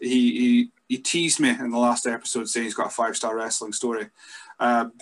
[0.00, 3.36] he he, he teased me in the last episode saying he's got a five star
[3.36, 4.08] wrestling story.
[4.60, 4.92] Um,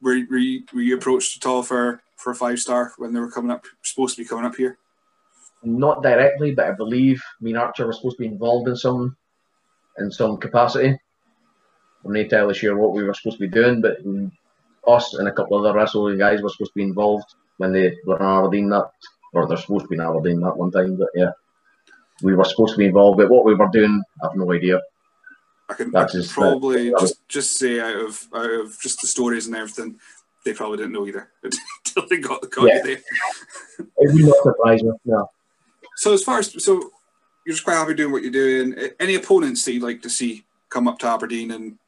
[0.00, 3.20] were, were, you, were you approached at all for for a five star when they
[3.20, 4.78] were coming up, supposed to be coming up here?
[5.62, 9.16] Not directly, but I believe me and Archer were supposed to be involved in some
[9.98, 10.98] in some capacity.
[12.04, 13.98] I'm not entirely sure what we were supposed to be doing, but
[14.86, 17.96] us and a couple of other wrestling guys were supposed to be involved when they
[18.06, 18.90] were in Aberdeen that
[19.32, 21.30] or they're supposed to be in Aberdeen that one time, but yeah.
[22.22, 24.80] We were supposed to be involved, but what we were doing, I've no idea.
[25.72, 28.78] I can, I That's can just- probably that- just just say out of out of
[28.80, 29.98] just the stories and everything,
[30.44, 32.82] they probably didn't know either until they got the got Yeah.
[32.82, 33.00] there.
[33.78, 34.90] It would not surprise me.
[35.04, 35.30] No.
[35.96, 36.72] So as far as so,
[37.44, 38.74] you're just quite happy doing what you're doing.
[39.00, 41.78] Any opponents that you'd like to see come up to Aberdeen and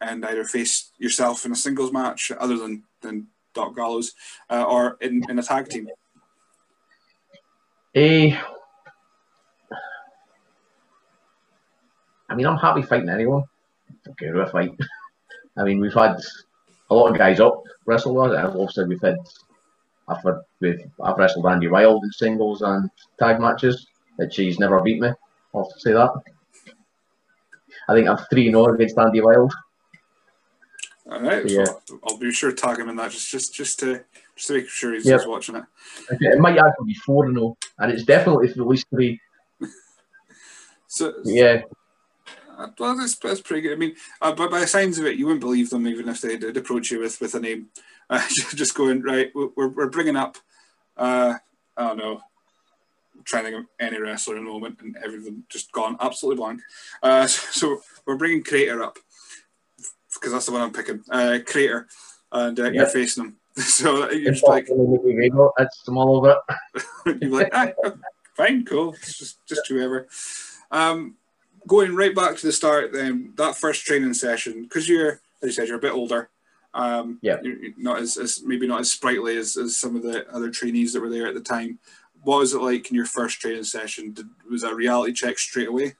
[0.00, 4.14] and either face yourself in a singles match, other than than Doc Gallows,
[4.50, 5.88] uh, or in, in a tag team.
[7.94, 8.36] Eh,
[12.28, 13.44] I mean, I'm happy fighting anyone.
[14.08, 14.72] Okay, with a fight.
[15.56, 16.16] I mean, we've had
[16.90, 19.18] a lot of guys up wrestle and Obviously, we've had
[20.08, 24.80] I've had we've, I've wrestled Andy Wild in singles and tag matches, which he's never
[24.82, 25.10] beat me.
[25.54, 26.10] I'll have to say that.
[27.88, 29.52] I think I'm three 0 against Andy Wild.
[31.10, 31.66] All right, Yeah.
[32.08, 34.02] I'll be sure to tag him in that just just just to
[34.36, 35.26] just to make sure he's, Yep.
[35.26, 35.64] watching it.
[36.20, 39.20] It might actually be four 0 and it's definitely at least three.
[40.86, 41.62] So Yeah,
[42.78, 43.72] Well, that's, that's pretty good.
[43.72, 46.20] I mean, uh, but by the signs of it, you wouldn't believe them even if
[46.20, 47.68] they did approach you with, with a name.
[48.10, 48.20] Uh,
[48.54, 50.36] just going, right, we're, we're bringing up,
[50.98, 51.32] uh,
[51.74, 52.20] I don't know,
[53.24, 56.60] trying to think of any wrestler in the moment and everything just gone absolutely blank.
[57.02, 58.98] Uh, so we're bringing Crater up
[60.12, 61.02] because that's the one I'm picking.
[61.10, 61.88] Uh, Crater,
[62.30, 63.36] and uh, you're facing him.
[63.56, 66.36] So you're it's just like, That's I'm all over
[67.06, 67.68] you're like, ah,
[68.36, 68.94] fine, cool.
[68.94, 70.08] It's just just whoever.
[70.72, 71.14] Um,
[71.66, 75.52] going right back to the start, then that first training session, because you're, as you
[75.52, 76.30] said, you're a bit older.
[76.74, 77.36] Um, Yeah.
[77.76, 81.00] Not as, as maybe not as sprightly as, as some of the other trainees that
[81.00, 81.78] were there at the time.
[82.22, 84.12] What was it like in your first training session?
[84.12, 85.94] Did, was that a reality check straight away?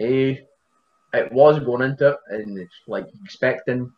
[0.00, 0.36] Eh,
[1.14, 3.90] it was going into it and it's like expecting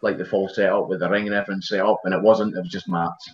[0.00, 2.56] like the full setup with the ring and everything set up, and it wasn't.
[2.56, 3.30] It was just mats.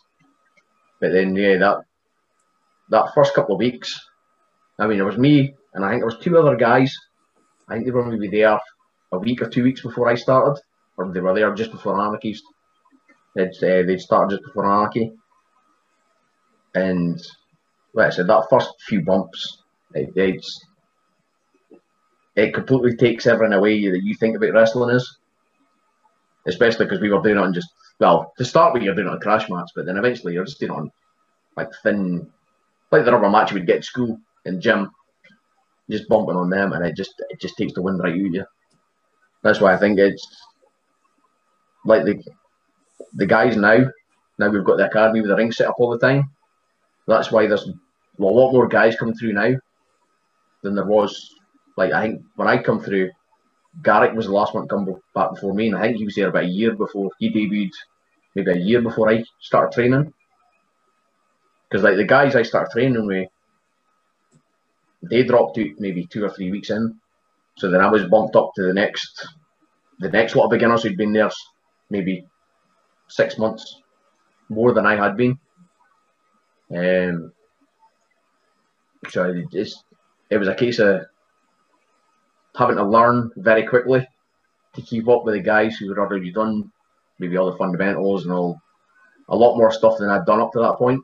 [1.00, 1.78] But then, yeah, that
[2.90, 4.00] that first couple of weeks,
[4.78, 6.94] I mean, it was me and I think there was two other guys.
[7.68, 8.58] I think they were maybe there
[9.12, 10.60] a week or two weeks before I started,
[10.96, 12.36] or they were there just before Anarchy.
[13.34, 15.12] They'd uh, they'd started just before Anarchy,
[16.74, 17.20] and
[17.92, 19.62] like I said, that first few bumps,
[19.94, 20.64] it, it's
[22.36, 25.18] it completely takes everything away that you think about wrestling is.
[26.46, 27.68] Especially because we were doing it on just
[28.00, 30.60] well, to start with you're doing it on crash mats, but then eventually you're just
[30.60, 30.90] doing it on
[31.56, 32.30] like thin
[32.90, 34.90] like the rubber match you would get at school in gym.
[35.91, 38.35] Just bumping on them and it just it just takes the wind right out of
[38.35, 38.45] you.
[39.43, 40.26] That's why I think it's
[41.85, 42.22] like the
[43.14, 43.85] the guys now,
[44.39, 46.30] now we've got the academy with the ring set up all the time.
[47.07, 49.55] That's why there's a lot more guys coming through now
[50.62, 51.35] than there was
[51.76, 53.11] like I think when I come through,
[53.82, 56.14] Garrick was the last one to come back before me, and I think he was
[56.14, 57.72] there about a year before he debuted,
[58.35, 60.12] maybe a year before I started training.
[61.68, 63.28] Because like the guys I started training with,
[65.11, 66.98] they dropped out maybe two or three weeks in,
[67.57, 69.26] so then I was bumped up to the next,
[69.98, 71.30] the next lot of beginners who'd been there
[71.90, 72.26] maybe
[73.09, 73.82] six months
[74.48, 75.38] more than I had been.
[76.74, 77.32] Um,
[79.11, 79.68] so it
[80.30, 81.02] it was a case of
[82.57, 84.07] having to learn very quickly
[84.74, 86.70] to keep up with the guys who had already done
[87.18, 88.61] maybe all the fundamentals and all
[89.28, 91.02] a lot more stuff than I'd done up to that point.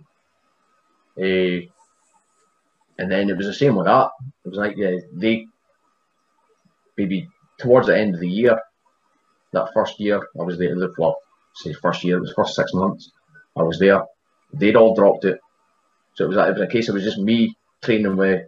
[1.18, 1.62] Eh,
[3.00, 4.10] and then it was the same with that.
[4.44, 5.46] It was like yeah, they
[6.98, 7.26] maybe
[7.58, 8.60] towards the end of the year,
[9.52, 10.76] that first year I was there.
[10.98, 11.16] Well,
[11.54, 13.10] say first year, it was the first six months
[13.56, 14.02] I was there.
[14.52, 15.38] They'd all dropped it,
[16.14, 16.90] so it was it was a case.
[16.90, 18.46] It was just me training with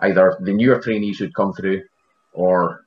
[0.00, 1.82] either the newer trainees who'd come through
[2.32, 2.80] or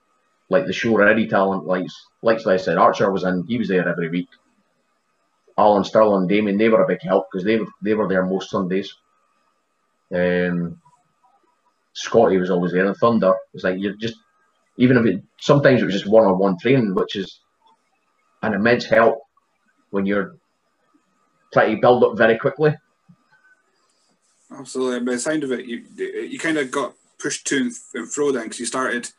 [0.50, 1.86] like the show ready talent like
[2.22, 4.28] like I said Archer was in he was there every week
[5.58, 8.94] Alan Sterling Damien they were a big help because they they were there most Sundays
[10.14, 10.80] um
[11.94, 14.16] Scotty was always there and Thunder it was like you're just
[14.78, 17.40] even if it sometimes it was just one-on-one training which is
[18.44, 19.20] an immense help
[19.92, 20.36] when you're
[21.54, 22.74] trying to build up very quickly
[24.58, 25.00] Absolutely.
[25.06, 28.44] By the sound of it, you you kind of got pushed to and, fro then
[28.44, 29.10] because you started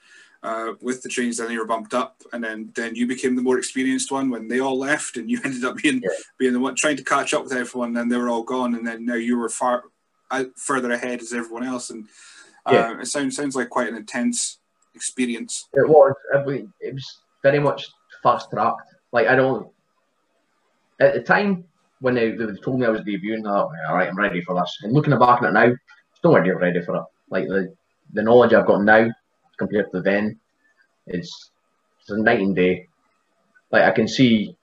[0.42, 3.42] uh, with the trains, then you were bumped up, and then then you became the
[3.42, 6.10] more experienced one when they all left, and you ended up being Yeah.
[6.38, 7.92] being the one trying to catch up with everyone.
[7.94, 9.84] Then they were all gone, and then now you were far
[10.56, 11.90] further ahead as everyone else.
[11.90, 12.06] And
[12.66, 13.00] uh, Yeah.
[13.00, 14.58] it sounds sounds like quite an intense
[14.94, 15.68] experience.
[15.74, 16.14] It was.
[16.34, 17.88] It was, it was very much
[18.22, 18.80] fast tracked.
[19.12, 19.68] Like I don't.
[21.00, 21.64] At the time
[22.00, 24.54] when they, they told me I was debuting, I thought, all right, I'm ready for
[24.54, 24.78] this.
[24.82, 27.02] And looking back on it now, it's nowhere near ready for it.
[27.30, 27.74] Like the
[28.12, 29.08] the knowledge I've got now
[29.58, 30.38] compared to then,
[31.06, 31.50] it's
[32.00, 32.88] it's a night and day.
[33.70, 34.56] Like I can see,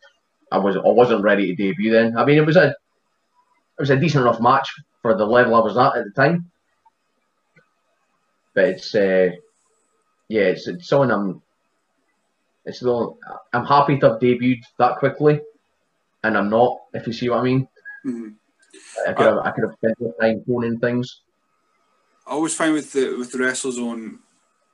[0.51, 2.17] I was I wasn't ready to debut then.
[2.17, 4.69] I mean, it was a it was a decent enough match
[5.01, 6.51] for the level I was at at the time.
[8.53, 9.29] But it's uh,
[10.27, 11.41] yeah, it's, it's someone I'm.
[12.65, 13.15] It's the
[13.53, 15.41] I'm happy to have debuted that quickly,
[16.23, 16.77] and I'm not.
[16.93, 17.67] If you see what I mean,
[18.05, 18.35] Mhm.
[19.07, 21.21] I could have I could have spent more time honing things.
[22.27, 24.19] I always find with the with the WrestleZone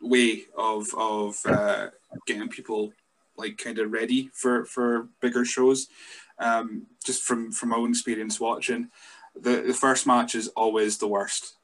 [0.02, 1.88] way of of uh,
[2.28, 2.92] getting people
[3.38, 5.88] like kind of ready for for bigger shows.
[6.38, 8.90] Um, just from from my own experience watching,
[9.40, 11.58] the the first match is always the worst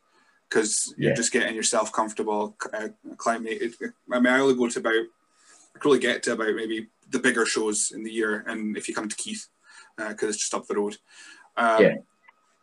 [0.50, 1.16] because you're Yeah.
[1.16, 3.76] just getting yourself comfortable, uh, acclimated.
[4.12, 5.06] I mean, I only go to about
[5.76, 8.88] I could only get to about maybe the bigger shows in the year, and if
[8.88, 9.48] you come to Keith,
[9.98, 10.98] because it's just up the road.
[11.58, 11.96] Um, Yeah.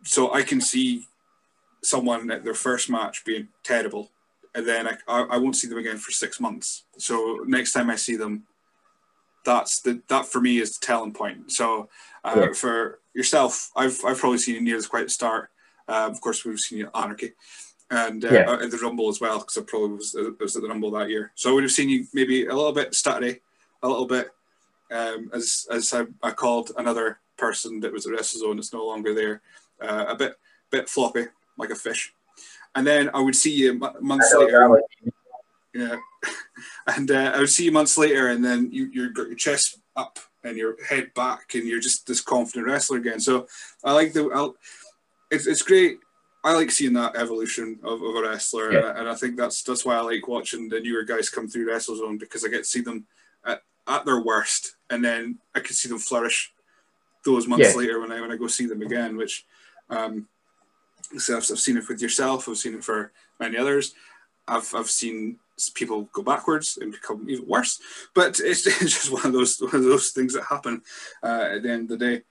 [0.04, 1.06] So I can see
[1.82, 4.10] someone at their first match being terrible,
[4.54, 6.84] and then I, I, I won't see them again for six months.
[6.98, 8.44] So next time I see them,
[9.44, 11.50] that's the that for me is the telling point.
[11.52, 11.88] So
[12.34, 15.50] uh, for yourself, I've I've probably seen you near the quite start.
[15.88, 17.32] Uh, of course, we've seen you at Anarchy,
[17.90, 18.52] and uh, Yeah.
[18.62, 21.08] at the Rumble as well, because I probably was, uh, was at the Rumble that
[21.08, 21.32] year.
[21.34, 23.40] So I would have seen you maybe a little bit stuttery,
[23.82, 24.30] a little bit
[24.90, 29.14] um, as as I, I called another person that was at WrestleZone that's no longer
[29.14, 29.40] there,
[29.82, 30.34] uh, a bit
[30.70, 31.26] bit floppy
[31.56, 32.12] like a fish,
[32.74, 34.80] and then I would see you m- months later.
[35.74, 35.96] Yeah,
[36.86, 39.78] and uh, I would see you months later, and then you you got your chest
[39.96, 43.20] up and your head back, and you're just this confident wrestler again.
[43.20, 43.46] So
[43.84, 44.54] I like the, I'll,
[45.30, 45.98] it's it's great.
[46.44, 48.98] I like seeing that evolution of, of a wrestler, Yeah.
[48.98, 52.20] and, I, think that's that's why I like watching the newer guys come through WrestleZone
[52.20, 53.06] because I get to see them
[53.44, 56.52] at, at their worst, and then I can see them flourish
[57.24, 57.76] those months Yeah.
[57.76, 59.16] later when I when I go see them again.
[59.16, 59.44] Which,
[59.90, 60.28] um,
[61.18, 62.48] so I've, I've seen it with yourself.
[62.48, 63.94] I've seen it for many others.
[64.46, 65.38] I've I've seen
[65.74, 67.80] people go backwards and become even worse.
[68.14, 70.82] But it's, it's just one of those one of those things that happen
[71.22, 72.22] uh, at the end of the day.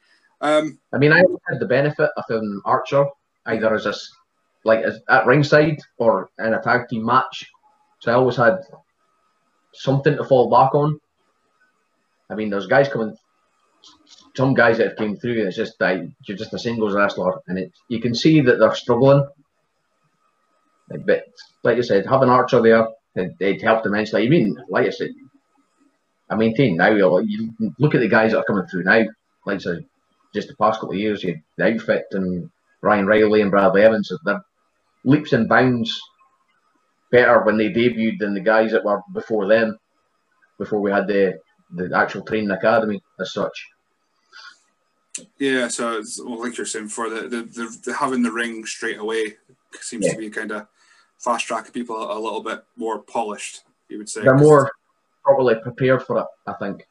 [0.41, 3.05] Um, I mean, I had the benefit of an Archer
[3.45, 3.93] either as a
[4.63, 7.45] like as, at ringside or in a tag team match,
[7.99, 8.59] so I always had
[9.73, 10.99] something to fall back on.
[12.29, 13.15] I mean, there's guys coming,
[14.35, 15.39] some guys that have came through.
[15.39, 18.59] And it's just that you're just a singles wrestler, and it you can see that
[18.59, 19.25] they're struggling.
[21.05, 21.25] But
[21.63, 22.87] like you said, having Archer there,
[23.17, 24.25] it, it helped immensely.
[24.25, 25.09] I mean, like I said,
[26.29, 26.89] I maintain now.
[26.89, 29.05] You you look at the guys that are coming through now.
[29.45, 29.85] Like I said,
[30.33, 32.49] just the past couple of years, you the outfit and
[32.81, 34.41] Ryan Riley and Bradley Evans, they're
[35.03, 35.99] leaps and bounds
[37.11, 39.77] better when they debuted than the guys that were before them,
[40.59, 41.39] before we had the
[41.75, 43.65] the actual training academy as such.
[45.39, 48.65] yeah, so it's, well, like you're saying before, the, the, the, the having the ring
[48.65, 49.35] straight away
[49.81, 50.13] seems Yeah.
[50.13, 50.67] to be kind of
[51.17, 53.63] fast track people a, little bit more polished.
[53.89, 54.71] You would say They're more
[55.23, 56.87] properly prepared for it, I think.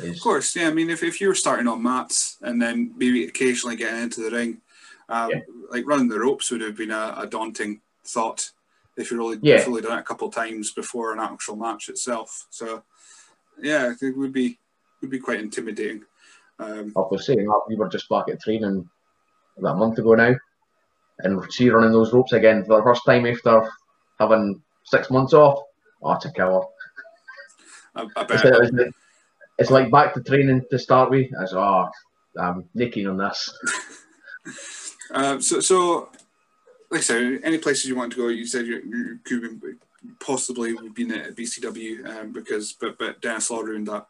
[0.00, 0.68] Of course, yeah.
[0.68, 4.20] I mean, if, if you were starting on mats and then maybe occasionally getting into
[4.22, 4.60] the ring,
[5.08, 5.40] um, Yeah.
[5.70, 8.50] like running the ropes would have been a, a daunting thought
[8.96, 9.58] if you really Yeah.
[9.58, 12.46] you've only done it a couple of times before an actual match itself.
[12.50, 12.82] So,
[13.62, 14.58] yeah, I think it would be
[15.00, 16.02] would be quite intimidating.
[16.58, 18.88] Um, I was saying that we were just back at training
[19.58, 20.34] about a month ago now,
[21.20, 23.68] and see running those ropes again for the first time after
[24.20, 25.60] having six months off.
[26.02, 26.62] Oh, it's a killer.
[27.94, 28.90] I, I It's, like-
[29.58, 31.30] it's like back to training to start with.
[31.38, 31.88] I was, oh,
[32.40, 33.50] I'm naked on this.
[35.10, 36.08] Uh, so, so,
[36.90, 39.60] like I said, any places you want to go, you said you, you could
[40.18, 44.06] possibly would be at BCW um, because, but but Dennis Law ruined that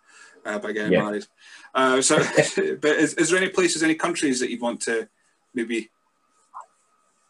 [0.47, 1.03] uh, by getting Yeah.
[1.05, 1.27] married.
[1.75, 2.17] Uh, so,
[2.81, 5.07] but is, is there any places, any countries that you'd want to
[5.55, 5.91] maybe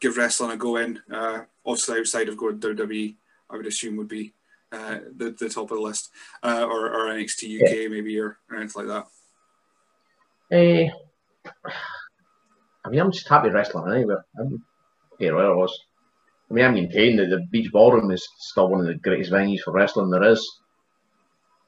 [0.01, 1.01] give wrestling a go in?
[1.13, 3.17] Uh, obviously, outside of going to WWE,
[3.51, 4.35] I would assume would be
[4.73, 6.11] uh, the the top of the list,
[6.43, 9.07] uh, or, or NXT UK maybe, or, or anything like
[10.51, 10.57] that.
[10.57, 10.89] Eh,
[12.85, 14.25] I mean, I'm just happy wrestling anywhere.
[14.39, 14.65] I'm
[15.19, 15.77] here where I was.
[16.51, 19.61] I mean, I'm maintain that the Beach Ballroom is still one of the greatest venues
[19.61, 20.61] for wrestling there is.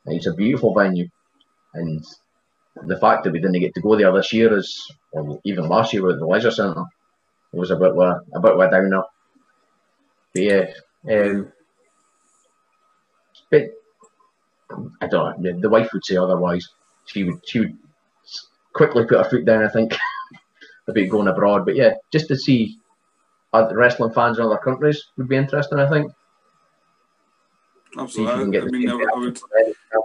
[0.07, 1.09] It's a beautiful venue,
[1.75, 2.05] and
[2.87, 5.93] the fact that we didn't get to go there this year is, or even last
[5.93, 6.85] year at the Leisure Centre,
[7.53, 9.03] it was a bit of a, a bit of a downer.
[10.35, 10.67] But yeah,
[11.11, 11.53] um,
[13.51, 13.63] but
[15.01, 15.61] I don't know.
[15.61, 16.67] The, wife would say otherwise.
[17.07, 17.77] She would she would
[18.75, 19.65] quickly put her foot down.
[19.65, 19.97] I think
[20.89, 21.65] about going abroad.
[21.65, 22.79] But yeah, just to see
[23.53, 25.79] other wrestling fans in other countries would be interesting.
[25.79, 26.13] I think.
[26.13, 28.51] See if you can Absolutely.
[28.53, 29.37] get I the mean, I, would- I would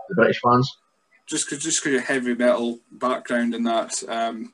[0.09, 0.77] the British fans.
[1.25, 4.01] just because just because your heavy metal background and that.
[4.07, 4.53] Um,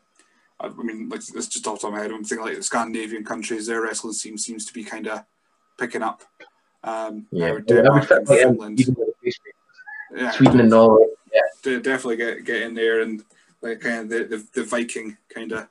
[0.59, 2.11] I, I mean, like it's just off the top of my head.
[2.11, 5.23] I'm thinking like the Scandinavian countries, their wrestling scene seems to be kind of
[5.77, 6.23] picking up.
[6.83, 9.39] Um, Yeah, now Denmark and Finland, even with the face
[10.15, 11.05] yeah, Sweden and Norway.
[11.63, 13.23] de- definitely get get in there and
[13.61, 15.67] like kind of the, the, the Viking kind of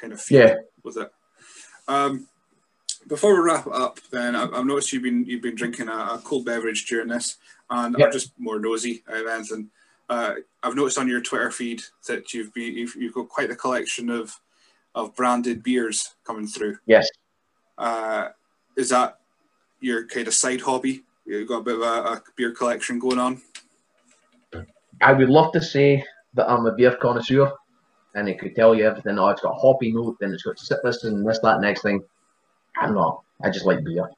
[0.00, 0.54] kind of feel Yeah.
[0.82, 1.10] with it.
[1.88, 2.26] Um,
[3.06, 6.20] before we wrap up, then I've, I've noticed you've been you've been drinking a, a
[6.24, 7.36] cold beverage during this,
[7.70, 8.06] and Yep.
[8.06, 9.70] I'm just more nosy than anything.
[10.08, 13.56] Uh, I've noticed on your Twitter feed that you've been you've, you've got quite a
[13.56, 14.38] collection of
[14.94, 16.76] of branded beers coming through.
[16.86, 17.08] Yes.
[17.78, 18.28] Uh,
[18.76, 19.18] is that
[19.80, 21.02] your kind of side hobby?
[21.26, 23.42] You've got a bit of a, a beer collection going on.
[25.00, 27.50] I would love to say that I'm a beer connoisseur
[28.14, 29.18] and it could tell you everything.
[29.18, 32.02] Oh, it's got a hoppy note, then it's got citrus and this, that, next thing.
[32.76, 33.22] I'm not.
[33.42, 34.08] I just like beer.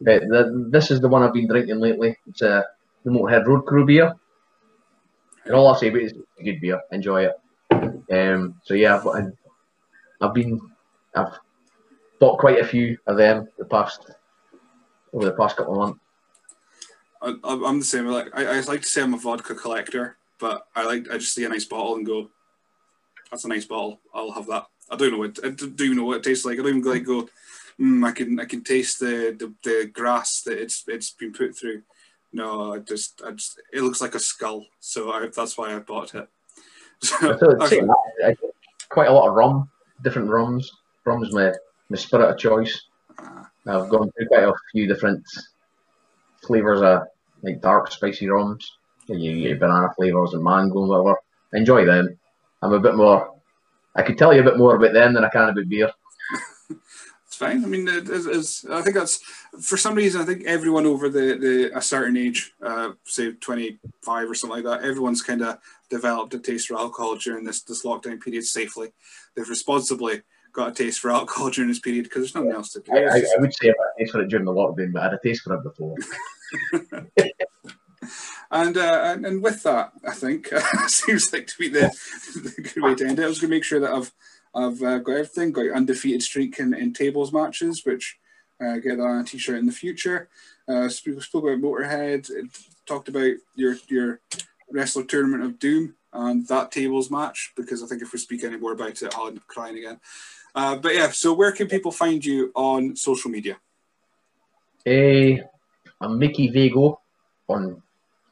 [0.00, 2.16] But the, this is the one I've been drinking lately.
[2.26, 2.64] It's a
[3.04, 4.14] the Motorhead Road Crew beer.
[5.50, 6.80] And all I'll say about it is good beer.
[6.92, 7.32] Enjoy it.
[8.12, 10.60] Um, so yeah, I've, I've- been,
[11.16, 11.32] I've
[12.20, 14.12] bought quite a few of them the past
[15.12, 16.00] over the past couple of months.
[17.20, 18.06] I, I'm I'm the same.
[18.06, 21.34] Like I, I like to say I'm a vodka collector, but I like I just
[21.34, 22.30] see a nice bottle and go,
[23.32, 24.00] "That's a nice bottle.
[24.14, 26.60] I'll have that." I don't know what I don't even know what it tastes like.
[26.60, 27.28] I don't even like go.
[27.80, 31.56] Mm, I can I can taste the, the, the grass that it's it's been put
[31.56, 31.82] through.
[32.32, 35.78] No, I just I just it looks like a skull, so I, that's why I
[35.80, 36.28] bought it.
[37.02, 38.36] So, So I'd say that,
[38.90, 39.70] quite a lot of rum,
[40.02, 40.70] different rums.
[41.06, 41.50] Rum's my,
[41.88, 42.78] my spirit of choice.
[43.18, 45.24] uh, I've gone through quite a few different
[46.46, 47.04] flavours of
[47.42, 48.70] like dark spicy rums.
[49.06, 51.16] You get banana flavours and mango and whatever.
[51.54, 52.18] I enjoy them.
[52.62, 53.34] I'm a bit more.
[53.96, 55.90] I could tell you a bit more about them than I can about beer.
[57.40, 57.64] Fine.
[57.64, 59.16] I mean, it is, is, I think that's
[59.60, 60.20] for some reason.
[60.20, 64.62] I think everyone over the, the a certain age, uh, say twenty five or something
[64.62, 68.44] like that, everyone's kind of developed a taste for alcohol during this this lockdown period
[68.44, 68.90] safely.
[69.34, 70.22] They've responsibly
[70.52, 72.92] got a taste for alcohol during this period because there's nothing else to do.
[72.92, 75.00] I, I, I would say I've had a taste for it during the lockdown, but
[75.00, 75.96] I had a taste for it before.
[78.52, 80.48] And, uh, and and with that, I think
[80.88, 81.92] seems like to be the,
[82.34, 83.24] the good way to end it.
[83.24, 84.12] I was going to make sure that I've
[84.54, 88.18] I've uh, got everything, got your undefeated streak in, in tables matches, which
[88.60, 90.28] uh, get on a t-shirt in the future.
[90.68, 92.28] Uh, spoke, spoke about Motorhead,
[92.86, 94.20] talked about your your
[94.70, 98.56] wrestler tournament of doom and that tables match because I think if we speak any
[98.56, 100.00] more about it, I'll end up crying again.
[100.54, 103.58] Uh, but yeah, so where can people find you on social media?
[104.86, 105.38] Eh,
[106.00, 107.00] I'm Mikkey Vago
[107.48, 107.82] on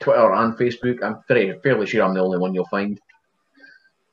[0.01, 1.03] Twitter and Facebook.
[1.03, 3.01] I'm very fairly sure I'm the only one you'll find.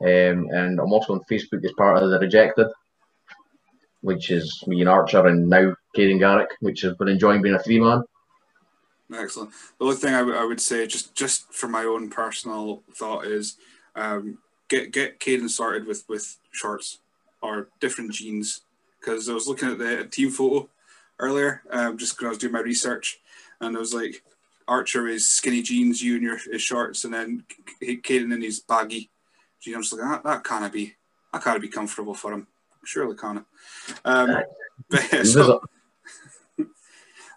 [0.01, 2.67] Um, and I'm also on Facebook as part of the Rejected,
[4.01, 7.59] which is me and Archer and now Caden Garrick, which has been enjoying being a
[7.59, 8.03] three man.
[9.13, 9.51] Excellent.
[9.79, 13.25] The only thing I, w- I would say, just just for my own personal thought,
[13.25, 13.57] is
[13.95, 16.99] um, get get Caden started with with shorts
[17.41, 18.61] or different jeans
[18.99, 20.67] because I was looking at the team photo
[21.19, 23.19] earlier, um, just because I was doing my research,
[23.61, 24.23] and I was like,
[24.67, 27.45] Archer is skinny jeans, you and your his shorts, and then
[27.81, 29.09] Caden in his baggy
[29.73, 30.93] was like, that, that can't be
[31.33, 32.47] that can't be comfortable for him.
[32.85, 33.45] Surely can't.
[34.03, 34.37] Um,
[34.89, 35.61] but, yeah, so,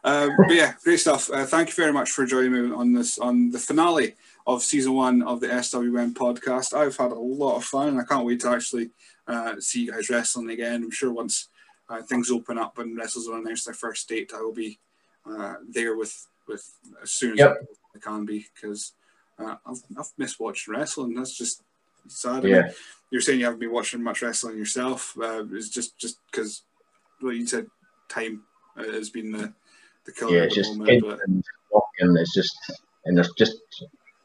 [0.05, 1.31] um, but yeah, great stuff.
[1.31, 4.15] Uh, thank you very much for joining me on this on the finale
[4.47, 6.75] of season one of the SWN podcast.
[6.75, 8.91] I've had a lot of fun, and I can't wait to actually
[9.27, 10.83] uh, see you guys wrestling again.
[10.85, 11.49] I'm sure once
[11.89, 14.79] uh, things open up and wrestlers will announce their first date, I will be
[15.27, 16.71] uh, there with with
[17.03, 17.57] as soon as Yep.
[17.95, 18.93] I can be because
[19.39, 21.15] uh, I've, I've missed watching wrestling.
[21.15, 21.63] That's just
[22.09, 22.45] sad.
[22.45, 22.63] I Yeah.
[22.63, 22.73] mean,
[23.11, 25.17] you're saying you haven't been watching much wrestling yourself.
[25.21, 26.63] Uh, it's just just because,
[27.23, 27.67] well, you said
[28.09, 28.43] time
[28.77, 29.53] uh, has been the
[30.05, 31.05] the killer Yeah, at it's the just moment.
[31.07, 31.45] But and.
[32.01, 32.57] It's just
[33.07, 33.57] and there's just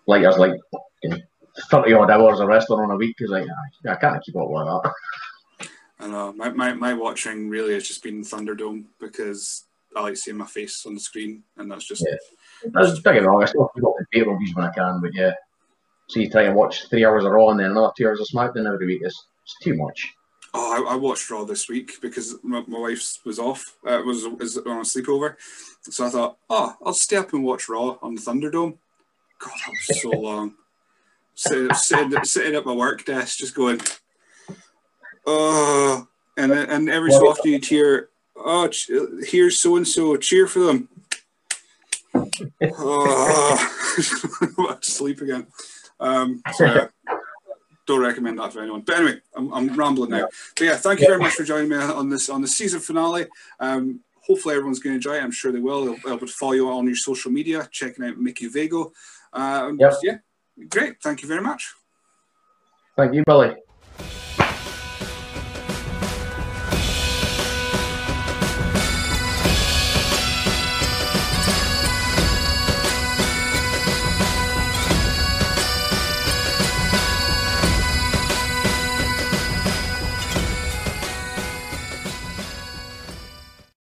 [0.06, 0.54] like there's like
[1.72, 3.16] thirty odd hours of wrestling on a week.
[3.20, 3.48] Is like
[3.86, 4.94] I, I can't keep up with that.
[6.00, 9.64] I know my, my, my watching really has just been Thunderdome because
[9.96, 12.18] I like seeing my face on the screen, and that's just Yeah.
[12.74, 13.42] That's don't get me wrong.
[13.42, 15.34] I still keep up with pay reviews when I can, but yeah.
[16.10, 18.72] See, try and watch three hours of Raw and then another two hours of SmackDown
[18.72, 19.02] every week.
[19.04, 20.14] It's, it's too much.
[20.54, 24.28] Oh, I, I watched Raw this week because my, my wife was off, uh, was,
[24.28, 25.36] was on a sleepover.
[25.84, 28.78] So I thought, oh, I'll stay up and watch Raw on the Thunderdome.
[29.40, 30.54] God, that was so long.
[31.36, 33.82] Sitting, sitting, sitting at my work desk, just going,
[35.26, 38.92] oh, and and every so often you'd hear, oh, ch-
[39.28, 40.90] here's so and so, cheer for them.
[42.78, 45.48] oh, sleep again.
[46.04, 46.90] Um, so
[47.86, 48.82] don't recommend that for anyone.
[48.82, 50.28] But anyway, I'm, I'm rambling now.
[50.56, 53.26] But yeah, thank you very much for joining me on this on the season finale.
[53.60, 55.24] Um, hopefully everyone's going to enjoy it.
[55.24, 55.86] I'm sure they will.
[55.86, 58.94] They'll be able to follow you on your social media, checking out Mikkey Vago.
[59.32, 59.94] Uh, Yep.
[60.04, 60.18] Yeah,
[60.70, 61.02] great.
[61.02, 61.74] Thank you very much.
[62.96, 63.56] Thank you, Billy.